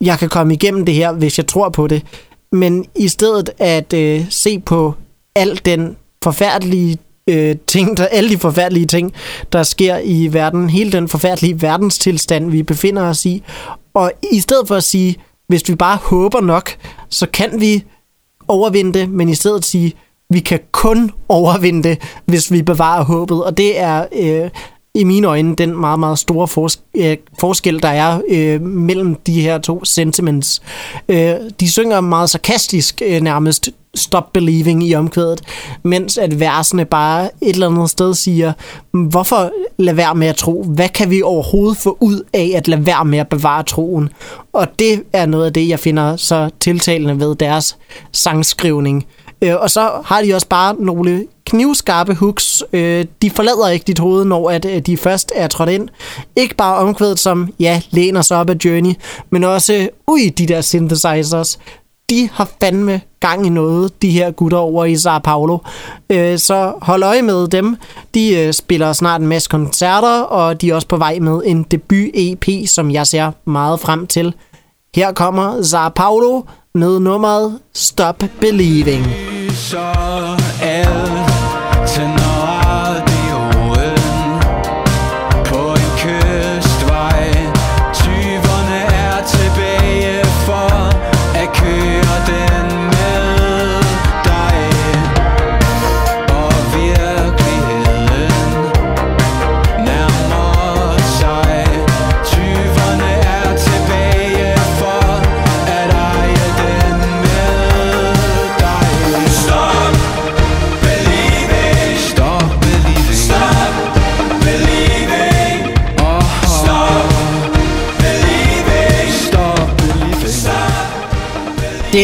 jeg 0.00 0.18
kan 0.18 0.28
komme 0.28 0.54
igennem 0.54 0.84
det 0.84 0.94
her, 0.94 1.12
hvis 1.12 1.38
jeg 1.38 1.46
tror 1.46 1.68
på 1.68 1.86
det. 1.86 2.02
Men 2.52 2.84
i 2.96 3.08
stedet 3.08 3.50
at 3.58 3.92
øh, 3.92 4.24
se 4.30 4.58
på 4.58 4.94
al 5.36 5.60
den 5.64 5.96
forfærdelige 6.24 6.98
øh, 7.28 7.56
ting, 7.66 7.96
der, 7.96 8.06
alle 8.06 8.30
de 8.30 8.38
forfærdelige 8.38 8.86
ting, 8.86 9.12
der 9.52 9.62
sker 9.62 9.98
i 10.04 10.28
verden, 10.32 10.70
hele 10.70 10.92
den 10.92 11.08
forfærdelige 11.08 11.62
verdenstilstand, 11.62 12.50
vi 12.50 12.62
befinder 12.62 13.02
os 13.02 13.26
i, 13.26 13.42
og 13.94 14.12
i 14.32 14.40
stedet 14.40 14.68
for 14.68 14.74
at 14.74 14.84
sige, 14.84 15.16
hvis 15.48 15.68
vi 15.68 15.74
bare 15.74 15.98
håber 16.02 16.40
nok, 16.40 16.70
så 17.10 17.26
kan 17.32 17.60
vi 17.60 17.84
overvinde 18.48 18.98
det, 18.98 19.10
men 19.10 19.28
i 19.28 19.34
stedet 19.34 19.64
sige, 19.64 19.92
vi 20.30 20.40
kan 20.40 20.60
kun 20.72 21.10
overvinde 21.28 21.88
det, 21.88 21.98
hvis 22.24 22.52
vi 22.52 22.62
bevarer 22.62 23.04
håbet. 23.04 23.44
Og 23.44 23.56
det 23.56 23.80
er 23.80 24.06
øh, 24.12 24.50
i 24.96 25.04
mine 25.04 25.26
øjne 25.26 25.54
den 25.54 25.80
meget, 25.80 26.00
meget 26.00 26.18
store 26.18 26.48
fors- 26.48 26.80
øh, 26.96 27.16
forskel, 27.40 27.82
der 27.82 27.88
er 27.88 28.20
øh, 28.28 28.62
mellem 28.62 29.14
de 29.14 29.40
her 29.40 29.58
to 29.58 29.84
sentiments. 29.84 30.62
Øh, 31.08 31.34
de 31.60 31.70
synger 31.70 32.00
meget 32.00 32.30
sarkastisk 32.30 33.02
øh, 33.06 33.20
nærmest 33.20 33.70
stop 33.94 34.32
believing 34.32 34.88
i 34.88 34.94
omkvædet, 34.94 35.40
mens 35.82 36.18
at 36.18 36.40
versene 36.40 36.84
bare 36.84 37.24
et 37.40 37.54
eller 37.54 37.70
andet 37.70 37.90
sted 37.90 38.14
siger, 38.14 38.52
hvorfor 38.92 39.50
lade 39.78 39.96
være 39.96 40.14
med 40.14 40.26
at 40.26 40.36
tro? 40.36 40.62
Hvad 40.62 40.88
kan 40.88 41.10
vi 41.10 41.22
overhovedet 41.22 41.76
få 41.76 41.96
ud 42.00 42.22
af 42.34 42.52
at 42.56 42.68
lade 42.68 42.86
være 42.86 43.04
med 43.04 43.18
at 43.18 43.28
bevare 43.28 43.62
troen? 43.62 44.08
Og 44.52 44.66
det 44.78 45.02
er 45.12 45.26
noget 45.26 45.46
af 45.46 45.52
det, 45.52 45.68
jeg 45.68 45.78
finder 45.78 46.16
så 46.16 46.50
tiltalende 46.60 47.20
ved 47.20 47.34
deres 47.34 47.76
sangskrivning. 48.12 49.06
Øh, 49.42 49.54
og 49.56 49.70
så 49.70 49.90
har 50.04 50.22
de 50.22 50.34
også 50.34 50.48
bare 50.48 50.74
nogle 50.78 51.26
knivskarpe 51.46 52.14
hooks. 52.14 52.62
Øh, 52.72 53.04
de 53.22 53.30
forlader 53.30 53.68
ikke 53.68 53.84
dit 53.84 53.98
hoved, 53.98 54.24
når 54.24 54.50
at, 54.50 54.64
øh, 54.64 54.80
de 54.80 54.96
først 54.96 55.32
er 55.34 55.48
trådt 55.48 55.68
ind. 55.68 55.88
Ikke 56.36 56.54
bare 56.54 56.76
omkvædet 56.76 57.18
som, 57.18 57.52
ja, 57.60 57.82
læner 57.90 58.22
sig 58.22 58.36
op 58.36 58.50
af 58.50 58.56
Journey, 58.64 58.94
men 59.30 59.44
også, 59.44 59.88
ui, 60.06 60.28
de 60.28 60.46
der 60.46 60.60
synthesizers. 60.60 61.58
De 62.10 62.28
har 62.32 62.48
fandme 62.60 63.00
gang 63.20 63.46
i 63.46 63.48
noget, 63.48 64.02
de 64.02 64.10
her 64.10 64.30
gutter 64.30 64.58
over 64.58 64.84
i 64.84 64.96
Sao 64.96 65.18
Paulo. 65.18 65.58
Øh, 66.10 66.38
så 66.38 66.72
hold 66.82 67.02
øje 67.02 67.22
med 67.22 67.48
dem. 67.48 67.76
De 68.14 68.34
øh, 68.36 68.52
spiller 68.52 68.92
snart 68.92 69.20
en 69.20 69.26
masse 69.26 69.48
koncerter, 69.48 70.20
og 70.20 70.60
de 70.60 70.70
er 70.70 70.74
også 70.74 70.88
på 70.88 70.96
vej 70.96 71.18
med 71.18 71.40
en 71.44 71.62
debut-EP, 71.62 72.66
som 72.66 72.90
jeg 72.90 73.06
ser 73.06 73.32
meget 73.44 73.80
frem 73.80 74.06
til. 74.06 74.34
Her 74.94 75.12
kommer 75.12 75.62
Sao 75.62 75.88
Paulo 75.88 76.42
med 76.74 77.00
nummeret 77.00 77.58
Stop 77.74 78.22
Believing. 78.40 79.06
Så 79.54 79.94
er 80.62 81.25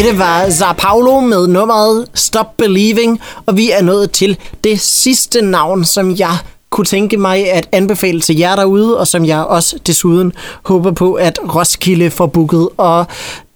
Dette 0.02 0.18
var 0.18 0.50
Zar 0.50 0.72
Paulo 0.72 1.20
med 1.20 1.46
nummeret 1.46 2.06
Stop 2.14 2.56
Believing, 2.56 3.20
og 3.46 3.56
vi 3.56 3.70
er 3.70 3.82
nået 3.82 4.10
til 4.10 4.38
det 4.64 4.80
sidste 4.80 5.42
navn, 5.42 5.84
som 5.84 6.16
jeg 6.18 6.36
kunne 6.70 6.84
tænke 6.84 7.16
mig 7.16 7.52
at 7.52 7.68
anbefale 7.72 8.20
til 8.20 8.38
jer 8.38 8.56
derude, 8.56 8.98
og 8.98 9.06
som 9.06 9.24
jeg 9.24 9.44
også 9.44 9.78
desuden 9.86 10.32
håber 10.62 10.92
på, 10.92 11.14
at 11.14 11.38
Roskilde 11.54 12.10
får 12.10 12.26
booket. 12.26 12.68
Og 12.76 13.06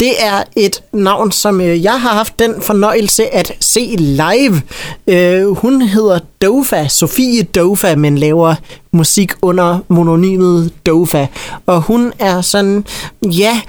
det 0.01 0.13
er 0.19 0.43
et 0.57 0.83
navn, 0.93 1.33
som 1.33 1.61
øh, 1.61 1.83
jeg 1.83 2.01
har 2.01 2.15
haft 2.15 2.39
den 2.39 2.55
fornøjelse 2.63 3.35
at 3.35 3.53
se 3.61 3.97
live. 3.99 4.63
Uh, 5.07 5.57
hun 5.57 5.83
hedder 5.83 6.19
Dofa, 6.43 6.89
Sofie 6.89 7.43
Dofa, 7.43 7.97
men 7.97 8.19
laver 8.19 8.55
musik 8.93 9.33
under 9.43 9.79
mononymet 9.89 10.73
Dofa. 10.87 11.27
Og 11.67 11.81
hun 11.83 12.13
er 12.19 12.41
sådan, 12.41 12.85
ja, 13.23 13.61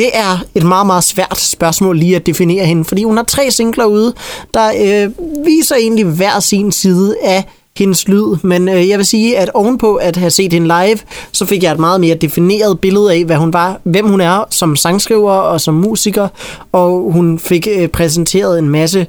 det 0.00 0.10
er 0.14 0.44
et 0.54 0.62
meget, 0.62 0.86
meget 0.86 1.04
svært 1.04 1.40
spørgsmål 1.40 1.98
lige 1.98 2.16
at 2.16 2.26
definere 2.26 2.64
hende, 2.64 2.84
fordi 2.84 3.04
hun 3.04 3.16
har 3.16 3.24
tre 3.24 3.50
singler 3.50 3.84
ude, 3.84 4.14
der 4.54 4.72
øh, 4.80 5.10
viser 5.44 5.76
egentlig 5.76 6.04
hver 6.04 6.40
sin 6.40 6.72
side 6.72 7.16
af 7.22 7.44
hendes 7.76 8.08
lyd, 8.08 8.36
men 8.42 8.68
øh, 8.68 8.88
jeg 8.88 8.98
vil 8.98 9.06
sige, 9.06 9.38
at 9.38 9.50
ovenpå 9.54 9.94
at 9.94 10.16
have 10.16 10.30
set 10.30 10.52
hende 10.52 10.66
live, 10.66 10.98
så 11.32 11.46
fik 11.46 11.62
jeg 11.62 11.72
et 11.72 11.78
meget 11.78 12.00
mere 12.00 12.14
defineret 12.14 12.80
billede 12.80 13.12
af, 13.12 13.24
hvad 13.24 13.36
hun 13.36 13.52
var, 13.52 13.80
hvem 13.84 14.08
hun 14.08 14.20
er 14.20 14.44
som 14.50 14.76
sangskriver 14.76 15.32
og 15.32 15.60
som 15.60 15.74
musiker, 15.74 16.28
og 16.72 17.12
hun 17.12 17.38
fik 17.38 17.68
øh, 17.78 17.88
præsenteret 17.88 18.58
en 18.58 18.68
masse 18.68 19.06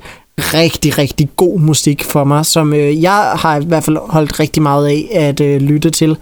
rigtig, 0.54 0.98
rigtig 0.98 1.30
god 1.36 1.60
musik 1.60 2.04
for 2.04 2.24
mig, 2.24 2.46
som 2.46 2.74
øh, 2.74 3.02
jeg 3.02 3.32
har 3.36 3.62
i 3.62 3.66
hvert 3.66 3.84
fald 3.84 3.98
holdt 4.10 4.40
rigtig 4.40 4.64
meget 4.64 4.88
af 4.88 5.08
at 5.12 5.42
øh, 5.42 5.62
lytte 5.62 5.90
til. 5.90 6.18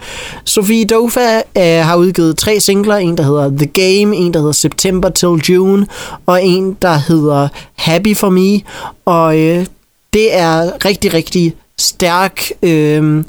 Sofie 0.45 0.85
Dofa 0.85 1.37
øh, 1.37 1.85
har 1.85 1.95
udgivet 1.95 2.37
tre 2.37 2.59
singler, 2.59 2.95
en 2.95 3.17
der 3.17 3.23
hedder 3.23 3.49
The 3.49 3.65
Game, 3.65 4.15
en 4.15 4.33
der 4.33 4.39
hedder 4.39 4.51
September 4.51 5.09
Till 5.09 5.53
June, 5.53 5.87
og 6.25 6.45
en 6.45 6.77
der 6.81 6.97
hedder 6.97 7.47
Happy 7.75 8.17
For 8.17 8.29
Me, 8.29 8.61
og 9.05 9.39
øh, 9.39 9.65
det 10.13 10.35
er 10.35 10.85
rigtig, 10.85 11.13
rigtig 11.13 11.55
stærk, 11.77 12.51
øh, 12.63 13.23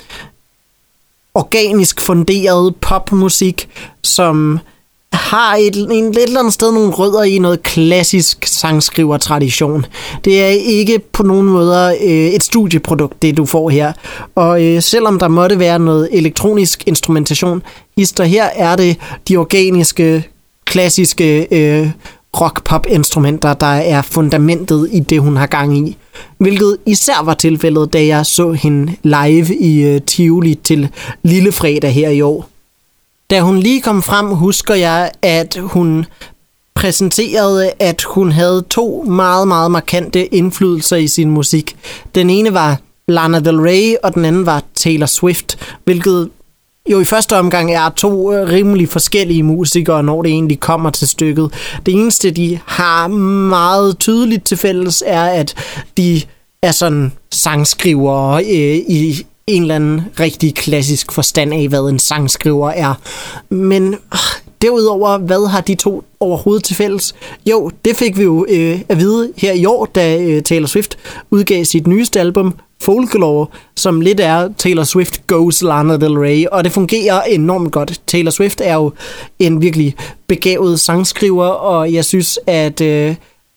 organisk 1.35 2.00
funderet 2.00 2.76
popmusik, 2.76 3.68
som 4.03 4.59
har 5.12 5.56
et, 5.56 5.76
en, 5.76 5.90
et 5.90 6.22
eller 6.22 6.40
andet 6.40 6.54
sted 6.54 6.72
nogle 6.72 6.90
rødder 6.90 7.22
i 7.22 7.38
noget 7.38 7.62
klassisk 7.62 8.46
sangskriver-tradition. 8.46 9.86
Det 10.24 10.42
er 10.42 10.46
ikke 10.48 10.98
på 11.12 11.22
nogen 11.22 11.46
måde 11.46 11.96
øh, 12.02 12.08
et 12.08 12.42
studieprodukt, 12.42 13.22
det 13.22 13.36
du 13.36 13.46
får 13.46 13.70
her. 13.70 13.92
Og 14.34 14.64
øh, 14.64 14.82
selvom 14.82 15.18
der 15.18 15.28
måtte 15.28 15.58
være 15.58 15.78
noget 15.78 16.08
elektronisk 16.12 16.82
instrumentation, 16.86 17.62
hister 17.96 18.24
her 18.24 18.44
er 18.44 18.76
det 18.76 18.96
de 19.28 19.36
organiske, 19.36 20.28
klassiske 20.64 21.46
øh, 21.50 21.90
rock-pop-instrumenter, 22.40 23.54
der 23.54 23.66
er 23.66 24.02
fundamentet 24.02 24.88
i 24.92 25.00
det, 25.00 25.20
hun 25.20 25.36
har 25.36 25.46
gang 25.46 25.88
i. 25.88 25.96
Hvilket 26.38 26.76
især 26.86 27.24
var 27.24 27.34
tilfældet, 27.34 27.92
da 27.92 28.06
jeg 28.06 28.26
så 28.26 28.52
hende 28.52 28.92
live 29.02 29.56
i 29.56 29.82
øh, 29.82 30.00
Tivoli 30.00 30.54
til 30.54 30.88
Lille 31.22 31.52
Fredag 31.52 31.92
her 31.92 32.10
i 32.10 32.20
år. 32.20 32.49
Da 33.30 33.40
hun 33.40 33.58
lige 33.58 33.80
kom 33.80 34.02
frem, 34.02 34.26
husker 34.26 34.74
jeg, 34.74 35.10
at 35.22 35.58
hun 35.60 36.06
præsenterede, 36.74 37.72
at 37.78 38.02
hun 38.02 38.32
havde 38.32 38.64
to 38.70 39.04
meget, 39.08 39.48
meget 39.48 39.70
markante 39.70 40.26
indflydelser 40.26 40.96
i 40.96 41.08
sin 41.08 41.30
musik. 41.30 41.76
Den 42.14 42.30
ene 42.30 42.54
var 42.54 42.80
Lana 43.08 43.40
Del 43.40 43.56
Rey, 43.60 43.94
og 44.02 44.14
den 44.14 44.24
anden 44.24 44.46
var 44.46 44.62
Taylor 44.74 45.06
Swift, 45.06 45.58
hvilket 45.84 46.30
jo 46.90 47.00
i 47.00 47.04
første 47.04 47.38
omgang 47.38 47.72
er 47.72 47.88
to 47.88 48.32
øh, 48.32 48.48
rimelig 48.48 48.88
forskellige 48.88 49.42
musikere, 49.42 50.02
når 50.02 50.22
det 50.22 50.30
egentlig 50.30 50.60
kommer 50.60 50.90
til 50.90 51.08
stykket. 51.08 51.52
Det 51.86 51.94
eneste, 51.94 52.30
de 52.30 52.58
har 52.66 53.08
meget 53.48 53.98
tydeligt 53.98 54.44
til 54.44 54.56
fælles, 54.56 55.02
er, 55.06 55.24
at 55.24 55.54
de 55.96 56.22
er 56.62 56.72
sådan 56.72 57.12
sangskrivere 57.32 58.44
øh, 58.44 58.76
i 58.88 59.26
en 59.50 59.62
eller 59.62 59.74
anden 59.74 60.02
rigtig 60.20 60.54
klassisk 60.54 61.12
forstand 61.12 61.54
af, 61.54 61.68
hvad 61.68 61.80
en 61.80 61.98
sangskriver 61.98 62.70
er. 62.70 62.94
Men 63.50 63.94
øh, 63.94 63.98
derudover, 64.62 65.18
hvad 65.18 65.48
har 65.48 65.60
de 65.60 65.74
to 65.74 66.04
overhovedet 66.20 66.64
til 66.64 66.76
fælles? 66.76 67.14
Jo, 67.46 67.70
det 67.84 67.96
fik 67.96 68.18
vi 68.18 68.22
jo 68.22 68.46
øh, 68.48 68.80
at 68.88 68.98
vide 68.98 69.32
her 69.36 69.52
i 69.52 69.64
år, 69.64 69.86
da 69.86 70.22
øh, 70.22 70.42
Taylor 70.42 70.66
Swift 70.66 70.98
udgav 71.30 71.64
sit 71.64 71.86
nyeste 71.86 72.20
album, 72.20 72.54
Folklore, 72.82 73.46
som 73.76 74.00
lidt 74.00 74.20
er 74.20 74.48
Taylor 74.58 74.84
Swift 74.84 75.26
Goes 75.26 75.62
Lana 75.62 75.96
Del 75.96 76.18
Rey, 76.18 76.46
og 76.52 76.64
det 76.64 76.72
fungerer 76.72 77.22
enormt 77.22 77.72
godt. 77.72 78.00
Taylor 78.06 78.30
Swift 78.30 78.60
er 78.64 78.74
jo 78.74 78.92
en 79.38 79.62
virkelig 79.62 79.94
begavet 80.26 80.80
sangskriver, 80.80 81.46
og 81.46 81.92
jeg 81.92 82.04
synes, 82.04 82.38
at... 82.46 82.80
Øh, 82.80 83.14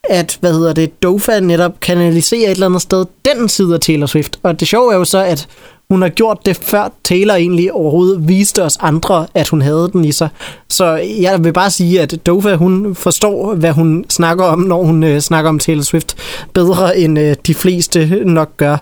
at, 0.09 0.37
hvad 0.39 0.53
hedder 0.53 0.73
det, 0.73 1.03
Dofa 1.03 1.39
netop 1.39 1.79
kanaliserer 1.79 2.49
et 2.49 2.51
eller 2.51 2.65
andet 2.65 2.81
sted 2.81 3.05
den 3.25 3.49
side 3.49 3.73
af 3.73 3.79
Taylor 3.79 4.07
Swift. 4.07 4.39
Og 4.43 4.59
det 4.59 4.67
sjove 4.67 4.93
er 4.93 4.97
jo 4.97 5.05
så, 5.05 5.17
at 5.17 5.47
hun 5.89 6.01
har 6.01 6.09
gjort 6.09 6.45
det 6.45 6.55
før 6.57 6.91
Taylor 7.03 7.33
egentlig 7.33 7.71
overhovedet 7.73 8.27
viste 8.27 8.63
os 8.63 8.77
andre, 8.79 9.27
at 9.33 9.49
hun 9.49 9.61
havde 9.61 9.89
den 9.93 10.05
i 10.05 10.11
sig. 10.11 10.29
Så 10.69 10.85
jeg 11.21 11.43
vil 11.43 11.53
bare 11.53 11.71
sige, 11.71 12.01
at 12.01 12.19
Dova, 12.25 12.55
hun 12.55 12.95
forstår, 12.95 13.55
hvad 13.55 13.71
hun 13.71 14.05
snakker 14.09 14.45
om, 14.45 14.59
når 14.59 14.83
hun 14.83 15.03
øh, 15.03 15.19
snakker 15.19 15.49
om 15.49 15.59
Taylor 15.59 15.83
Swift, 15.83 16.15
bedre 16.53 16.97
end 16.97 17.19
øh, 17.19 17.35
de 17.47 17.53
fleste 17.53 18.21
nok 18.25 18.57
gør. 18.57 18.77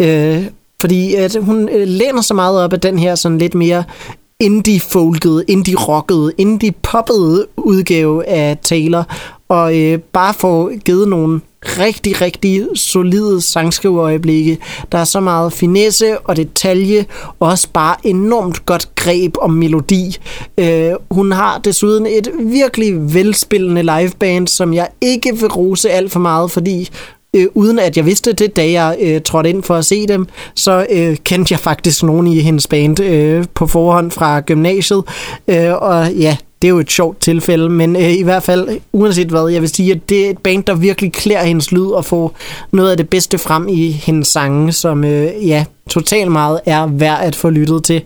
Øh, 0.00 0.44
fordi 0.80 1.14
at 1.14 1.36
hun 1.40 1.68
øh, 1.68 1.88
læner 1.88 2.22
så 2.22 2.34
meget 2.34 2.60
op 2.60 2.72
af 2.72 2.80
den 2.80 2.98
her 2.98 3.14
sådan 3.14 3.38
lidt 3.38 3.54
mere 3.54 3.84
indie-folkede, 4.40 5.44
indie-rockede, 5.48 6.32
indie-poppede 6.38 7.46
udgave 7.56 8.26
af 8.26 8.58
Taylor, 8.62 9.06
og 9.48 9.78
øh, 9.78 9.98
bare 9.98 10.34
få 10.34 10.70
givet 10.84 11.08
nogle 11.08 11.40
rigtig, 11.64 12.20
rigtig 12.20 12.66
solide 12.74 13.40
sangskriverøjeblikke. 13.40 14.58
Der 14.92 14.98
er 14.98 15.04
så 15.04 15.20
meget 15.20 15.52
finesse 15.52 16.18
og 16.18 16.36
detalje, 16.36 17.06
og 17.40 17.48
også 17.48 17.68
bare 17.72 17.96
enormt 18.02 18.66
godt 18.66 18.88
greb 18.94 19.34
om 19.40 19.50
melodi. 19.50 20.16
Øh, 20.58 20.92
hun 21.10 21.32
har 21.32 21.58
desuden 21.58 22.06
et 22.06 22.30
virkelig 22.38 23.14
velspillende 23.14 23.82
liveband, 23.82 24.48
som 24.48 24.74
jeg 24.74 24.88
ikke 25.00 25.36
vil 25.36 25.48
rose 25.48 25.90
alt 25.90 26.12
for 26.12 26.20
meget, 26.20 26.50
fordi 26.50 26.90
øh, 27.36 27.46
uden 27.54 27.78
at 27.78 27.96
jeg 27.96 28.06
vidste 28.06 28.32
det, 28.32 28.56
da 28.56 28.70
jeg 28.70 28.96
øh, 29.00 29.20
trådte 29.20 29.50
ind 29.50 29.62
for 29.62 29.74
at 29.74 29.84
se 29.84 30.06
dem, 30.06 30.26
så 30.54 30.86
øh, 30.90 31.16
kendte 31.16 31.52
jeg 31.52 31.60
faktisk 31.60 32.02
nogen 32.02 32.26
i 32.26 32.40
hendes 32.40 32.66
band 32.66 33.00
øh, 33.00 33.44
på 33.54 33.66
forhånd 33.66 34.10
fra 34.10 34.40
gymnasiet. 34.40 35.02
Øh, 35.48 35.72
og 35.72 36.12
ja, 36.12 36.36
det 36.64 36.68
er 36.68 36.72
jo 36.72 36.78
et 36.78 36.90
sjovt 36.90 37.20
tilfælde, 37.20 37.68
men 37.68 37.96
øh, 37.96 38.12
i 38.12 38.22
hvert 38.22 38.42
fald, 38.42 38.80
uanset 38.92 39.28
hvad, 39.28 39.48
jeg 39.48 39.60
vil 39.60 39.68
sige, 39.68 39.92
at 39.92 40.08
det 40.08 40.26
er 40.26 40.30
et 40.30 40.38
band, 40.38 40.64
der 40.64 40.74
virkelig 40.74 41.12
klæder 41.12 41.42
hendes 41.42 41.72
lyd 41.72 41.86
og 41.86 42.04
får 42.04 42.36
noget 42.72 42.90
af 42.90 42.96
det 42.96 43.08
bedste 43.08 43.38
frem 43.38 43.68
i 43.68 43.90
hendes 43.90 44.28
sange, 44.28 44.72
som 44.72 45.04
øh, 45.04 45.48
ja, 45.48 45.64
totalt 45.90 46.32
meget 46.32 46.60
er 46.66 46.86
værd 46.86 47.20
at 47.22 47.36
få 47.36 47.50
lyttet 47.50 47.84
til. 47.84 48.02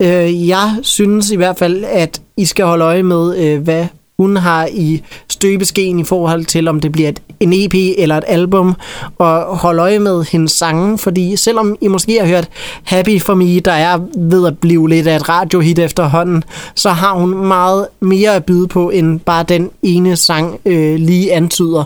Øh, 0.00 0.48
jeg 0.48 0.76
synes 0.82 1.30
i 1.30 1.36
hvert 1.36 1.58
fald, 1.58 1.84
at 1.84 2.22
I 2.36 2.44
skal 2.44 2.64
holde 2.64 2.84
øje 2.84 3.02
med, 3.02 3.38
øh, 3.38 3.62
hvad 3.62 3.86
hun 4.20 4.36
har 4.36 4.68
i 4.72 5.02
støbeskeen 5.28 5.98
i 5.98 6.04
forhold 6.04 6.44
til, 6.44 6.68
om 6.68 6.80
det 6.80 6.92
bliver 6.92 7.08
et, 7.08 7.20
en 7.40 7.52
EP 7.52 7.74
eller 7.98 8.16
et 8.16 8.24
album, 8.26 8.74
og 9.18 9.56
holde 9.56 9.82
øje 9.82 9.98
med 9.98 10.24
hendes 10.24 10.52
sange, 10.52 10.98
fordi 10.98 11.36
selvom 11.36 11.76
I 11.80 11.88
måske 11.88 12.18
har 12.20 12.26
hørt 12.26 12.48
Happy 12.84 13.22
for 13.22 13.34
Me, 13.34 13.60
der 13.60 13.72
er 13.72 13.98
ved 14.16 14.46
at 14.46 14.58
blive 14.58 14.88
lidt 14.88 15.06
af 15.06 15.16
et 15.16 15.28
radiohit 15.28 15.78
efterhånden, 15.78 16.44
så 16.74 16.90
har 16.90 17.14
hun 17.14 17.46
meget 17.46 17.86
mere 18.00 18.34
at 18.34 18.44
byde 18.44 18.68
på, 18.68 18.90
end 18.90 19.20
bare 19.20 19.42
den 19.42 19.70
ene 19.82 20.16
sang 20.16 20.60
øh, 20.66 20.94
lige 20.96 21.32
antyder. 21.32 21.84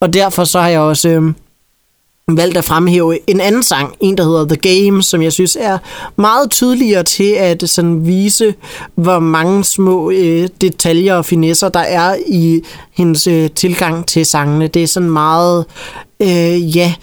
Og 0.00 0.14
derfor 0.14 0.44
så 0.44 0.60
har 0.60 0.68
jeg 0.68 0.80
også... 0.80 1.08
Øh, 1.08 1.32
valgt 2.28 2.56
at 2.56 2.64
fremhæve 2.64 3.30
en 3.30 3.40
anden 3.40 3.62
sang, 3.62 3.94
en 4.00 4.16
der 4.16 4.24
hedder 4.24 4.46
The 4.46 4.56
Game, 4.56 5.02
som 5.02 5.22
jeg 5.22 5.32
synes 5.32 5.56
er 5.60 5.78
meget 6.16 6.50
tydeligere 6.50 7.02
til 7.02 7.32
at 7.32 7.62
sådan 7.68 8.06
vise, 8.06 8.54
hvor 8.94 9.18
mange 9.18 9.64
små 9.64 10.10
øh, 10.10 10.48
detaljer 10.60 11.14
og 11.14 11.24
finesser 11.24 11.68
der 11.68 11.80
er 11.80 12.16
i 12.26 12.62
hendes 12.92 13.26
øh, 13.26 13.50
tilgang 13.50 14.06
til 14.06 14.26
sangene. 14.26 14.68
Det 14.68 14.82
er 14.82 14.86
sådan 14.86 15.10
meget, 15.10 15.64
øh, 16.22 16.76
ja, 16.76 16.94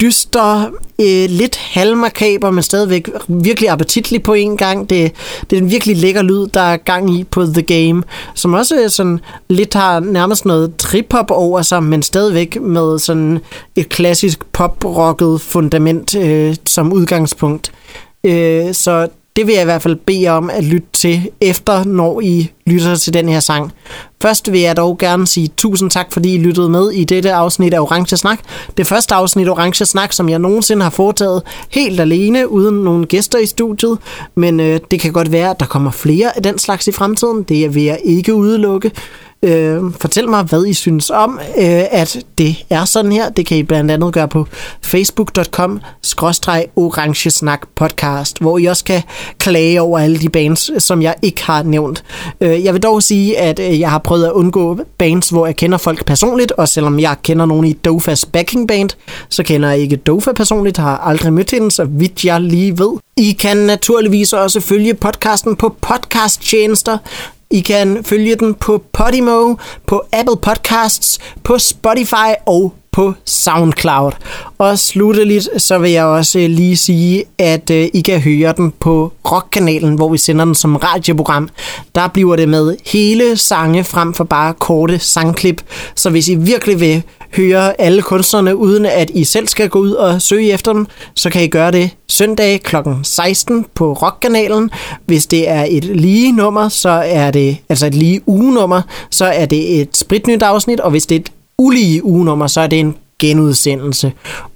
dyster, 0.00 0.70
øh, 1.00 1.30
lidt 1.30 1.56
halvmakaber, 1.56 2.50
men 2.50 2.62
stadigvæk 2.62 3.10
virkelig 3.28 3.70
appetitlig 3.70 4.22
på 4.22 4.34
en 4.34 4.56
gang. 4.56 4.90
Det, 4.90 5.12
det 5.50 5.58
er 5.58 5.62
en 5.62 5.70
virkelig 5.70 5.96
lækker 5.96 6.22
lyd, 6.22 6.46
der 6.46 6.60
er 6.60 6.76
gang 6.76 7.18
i 7.18 7.24
på 7.24 7.44
The 7.44 7.62
Game, 7.62 8.02
som 8.34 8.54
også 8.54 8.82
øh, 8.82 8.90
sådan 8.90 9.20
lidt 9.48 9.74
har 9.74 10.00
nærmest 10.00 10.44
noget 10.44 10.76
trip-hop 10.76 11.30
over 11.30 11.62
sig, 11.62 11.82
men 11.82 12.02
stadigvæk 12.02 12.60
med 12.60 12.98
sådan 12.98 13.38
et 13.76 13.88
klassisk 13.88 14.44
pop-rocket 14.52 15.40
fundament 15.40 16.14
øh, 16.16 16.56
som 16.66 16.92
udgangspunkt. 16.92 17.72
Øh, 18.24 18.74
så 18.74 19.08
det 19.36 19.46
vil 19.46 19.52
jeg 19.52 19.62
i 19.62 19.64
hvert 19.64 19.82
fald 19.82 19.96
bede 19.96 20.28
om 20.28 20.50
at 20.50 20.64
lytte 20.64 20.88
til 20.92 21.28
efter, 21.40 21.84
når 21.84 22.20
I 22.20 22.50
lytter 22.66 22.96
til 22.96 23.14
den 23.14 23.28
her 23.28 23.40
sang. 23.40 23.72
Først 24.22 24.52
vil 24.52 24.60
jeg 24.60 24.76
dog 24.76 24.98
gerne 24.98 25.26
sige 25.26 25.48
tusind 25.56 25.90
tak, 25.90 26.12
fordi 26.12 26.34
I 26.34 26.38
lyttede 26.38 26.68
med 26.68 26.90
i 26.90 27.04
dette 27.04 27.32
afsnit 27.32 27.74
af 27.74 27.80
Orange 27.80 28.16
Snak. 28.16 28.38
Det 28.76 28.86
første 28.86 29.14
afsnit 29.14 29.46
af 29.46 29.50
Orange 29.50 29.84
Snak, 29.84 30.12
som 30.12 30.28
jeg 30.28 30.38
nogensinde 30.38 30.82
har 30.82 30.90
foretaget 30.90 31.42
helt 31.70 32.00
alene, 32.00 32.50
uden 32.50 32.74
nogen 32.84 33.06
gæster 33.06 33.38
i 33.38 33.46
studiet. 33.46 33.98
Men 34.34 34.60
øh, 34.60 34.80
det 34.90 35.00
kan 35.00 35.12
godt 35.12 35.32
være, 35.32 35.50
at 35.50 35.60
der 35.60 35.66
kommer 35.66 35.90
flere 35.90 36.36
af 36.36 36.42
den 36.42 36.58
slags 36.58 36.88
i 36.88 36.92
fremtiden. 36.92 37.42
Det 37.42 37.74
vil 37.74 37.82
jeg 37.82 38.00
ikke 38.04 38.34
udelukke. 38.34 38.90
Øh, 39.42 39.82
fortæl 40.00 40.28
mig, 40.28 40.42
hvad 40.42 40.66
I 40.66 40.72
synes 40.72 41.10
om, 41.10 41.40
øh, 41.58 41.82
at 41.90 42.18
det 42.38 42.64
er 42.70 42.84
sådan 42.84 43.12
her. 43.12 43.28
Det 43.28 43.46
kan 43.46 43.56
I 43.56 43.62
blandt 43.62 43.90
andet 43.90 44.12
gøre 44.12 44.28
på 44.28 44.46
facebook.com 44.82 45.80
orangesnak 46.76 47.68
podcast, 47.74 48.38
hvor 48.40 48.58
I 48.58 48.64
også 48.64 48.84
kan 48.84 49.02
klage 49.38 49.80
over 49.80 49.98
alle 49.98 50.18
de 50.18 50.28
bands, 50.28 50.82
som 50.84 51.02
jeg 51.02 51.14
ikke 51.22 51.44
har 51.44 51.62
nævnt. 51.62 52.04
Øh, 52.40 52.64
jeg 52.64 52.74
vil 52.74 52.82
dog 52.82 53.02
sige, 53.02 53.38
at 53.38 53.58
øh, 53.58 53.80
jeg 53.80 53.90
har 53.90 53.98
prøvet 53.98 54.26
at 54.26 54.32
undgå 54.32 54.78
bands, 54.98 55.28
hvor 55.28 55.46
jeg 55.46 55.56
kender 55.56 55.78
folk 55.78 56.04
personligt, 56.04 56.52
og 56.52 56.68
selvom 56.68 57.00
jeg 57.00 57.16
kender 57.22 57.46
nogen 57.46 57.66
i 57.66 57.72
Dofas 57.72 58.24
backing 58.24 58.68
band, 58.68 58.90
så 59.28 59.42
kender 59.42 59.70
jeg 59.70 59.78
ikke 59.78 59.96
Dofa 59.96 60.32
personligt, 60.32 60.76
har 60.76 60.96
aldrig 60.96 61.32
mødt 61.32 61.50
hende, 61.50 61.70
så 61.70 61.84
vidt 61.84 62.24
jeg 62.24 62.40
lige 62.40 62.78
ved. 62.78 62.98
I 63.16 63.32
kan 63.32 63.56
naturligvis 63.56 64.32
også 64.32 64.60
følge 64.60 64.94
podcasten 64.94 65.56
på 65.56 65.74
podcasttjenester. 65.80 66.98
I 67.52 67.60
kan 67.60 68.04
følge 68.04 68.36
den 68.36 68.54
på 68.54 68.82
Podimo, 68.92 69.54
på 69.86 70.02
Apple 70.12 70.36
Podcasts, 70.42 71.18
på 71.44 71.58
Spotify 71.58 72.30
og 72.46 72.74
på 72.92 73.14
SoundCloud. 73.24 74.12
Og 74.58 74.78
slutteligt 74.78 75.48
så 75.56 75.78
vil 75.78 75.90
jeg 75.90 76.04
også 76.04 76.38
lige 76.38 76.76
sige, 76.76 77.24
at 77.38 77.70
øh, 77.70 77.88
I 77.94 78.00
kan 78.00 78.20
høre 78.20 78.54
den 78.56 78.72
på 78.80 79.12
Rockkanalen, 79.32 79.94
hvor 79.94 80.08
vi 80.08 80.18
sender 80.18 80.44
den 80.44 80.54
som 80.54 80.76
radioprogram. 80.76 81.48
Der 81.94 82.08
bliver 82.08 82.36
det 82.36 82.48
med 82.48 82.76
hele 82.86 83.36
sange 83.36 83.84
frem 83.84 84.14
for 84.14 84.24
bare 84.24 84.54
korte 84.54 84.98
sangklip. 84.98 85.62
Så 85.94 86.10
hvis 86.10 86.28
I 86.28 86.34
virkelig 86.34 86.80
vil 86.80 87.02
høre 87.36 87.80
alle 87.80 88.02
kunstnerne, 88.02 88.56
uden 88.56 88.86
at 88.86 89.10
I 89.14 89.24
selv 89.24 89.48
skal 89.48 89.68
gå 89.68 89.78
ud 89.78 89.90
og 89.90 90.22
søge 90.22 90.52
efter 90.52 90.72
dem, 90.72 90.86
så 91.14 91.30
kan 91.30 91.42
I 91.42 91.48
gøre 91.48 91.72
det 91.72 91.90
søndag 92.08 92.62
kl. 92.62 92.76
16 93.02 93.66
på 93.74 93.92
Rockkanalen. 93.92 94.70
Hvis 95.06 95.26
det 95.26 95.48
er 95.48 95.66
et 95.68 95.84
lige 95.84 96.32
nummer, 96.32 96.68
så 96.68 96.88
er 97.04 97.30
det, 97.30 97.56
altså 97.68 97.86
et 97.86 97.94
lige 97.94 98.28
ugenummer, 98.28 98.82
så 99.10 99.24
er 99.24 99.46
det 99.46 99.80
et 99.80 99.96
spritnyt 99.96 100.42
afsnit, 100.42 100.80
og 100.80 100.90
hvis 100.90 101.06
det 101.06 101.14
er 101.14 101.20
et 101.20 101.32
ulige 101.58 102.04
ugenummer, 102.04 102.46
så 102.46 102.60
er 102.60 102.66
det 102.66 102.80
en 102.80 102.94
genudsendelse. 103.18 104.12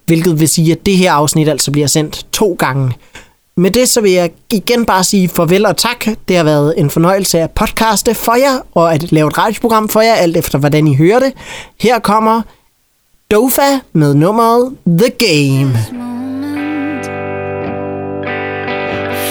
Hvilket 0.07 0.41
vil 0.41 0.49
sige, 0.49 0.73
at 0.73 0.87
det 0.87 0.97
her 0.97 1.13
afsnit 1.13 1.49
altså 1.49 1.71
bliver 1.71 1.87
sendt 1.87 2.27
to 2.33 2.57
gange. 2.59 2.93
Med 3.57 3.71
det 3.71 3.89
så 3.89 4.01
vil 4.01 4.13
jeg 4.13 4.31
igen 4.53 4.85
bare 4.85 5.05
sige 5.05 5.29
farvel 5.29 5.67
og 5.67 5.77
tak. 5.77 6.07
Det 6.29 6.37
har 6.37 6.45
været 6.45 6.75
en 6.77 6.91
fornøjelse 6.91 7.41
at 7.41 7.51
podcaste 7.51 8.15
for 8.15 8.35
jer, 8.35 8.59
og 8.75 8.95
at 8.95 9.13
lave 9.13 9.29
et 9.29 9.39
radioprogram 9.39 9.89
for 9.89 10.01
jer, 10.01 10.15
alt 10.15 10.37
efter 10.37 10.59
hvordan 10.59 10.87
I 10.87 10.95
hører 10.95 11.19
det. 11.19 11.33
Her 11.81 11.99
kommer 11.99 12.43
Dofa 13.31 13.81
med 13.93 14.15
nummeret 14.17 14.73
The 14.85 15.11
Game. 15.19 15.73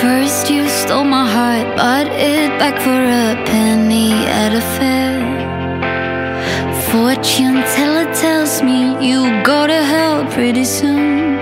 First 0.01 0.49
you 0.49 0.67
stole 0.67 1.03
my 1.03 1.27
heart, 1.27 1.77
bought 1.77 2.07
it 2.07 2.49
back 2.59 2.81
for 2.81 2.89
a 2.89 3.35
penny 3.45 4.11
at 4.27 4.51
a 4.53 4.61
fair. 4.61 5.21
Fortune 6.89 7.63
teller 7.75 8.13
tells 8.13 8.63
me 8.63 8.97
you 9.09 9.43
go 9.43 9.67
to 9.67 9.83
hell 9.91 10.25
pretty 10.31 10.65
soon. 10.65 11.37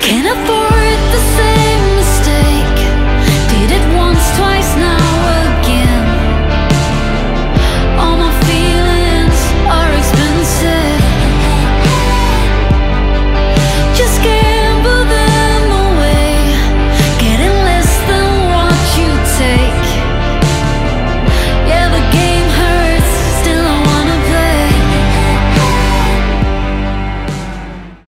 Can't 0.00 0.28
afford 0.36 0.98
the 1.14 1.22
same 1.38 1.84
mistake. 2.00 2.78
Did 3.52 3.70
it 3.78 3.96
once, 3.96 4.24
twice 4.38 4.74
now. 4.76 5.07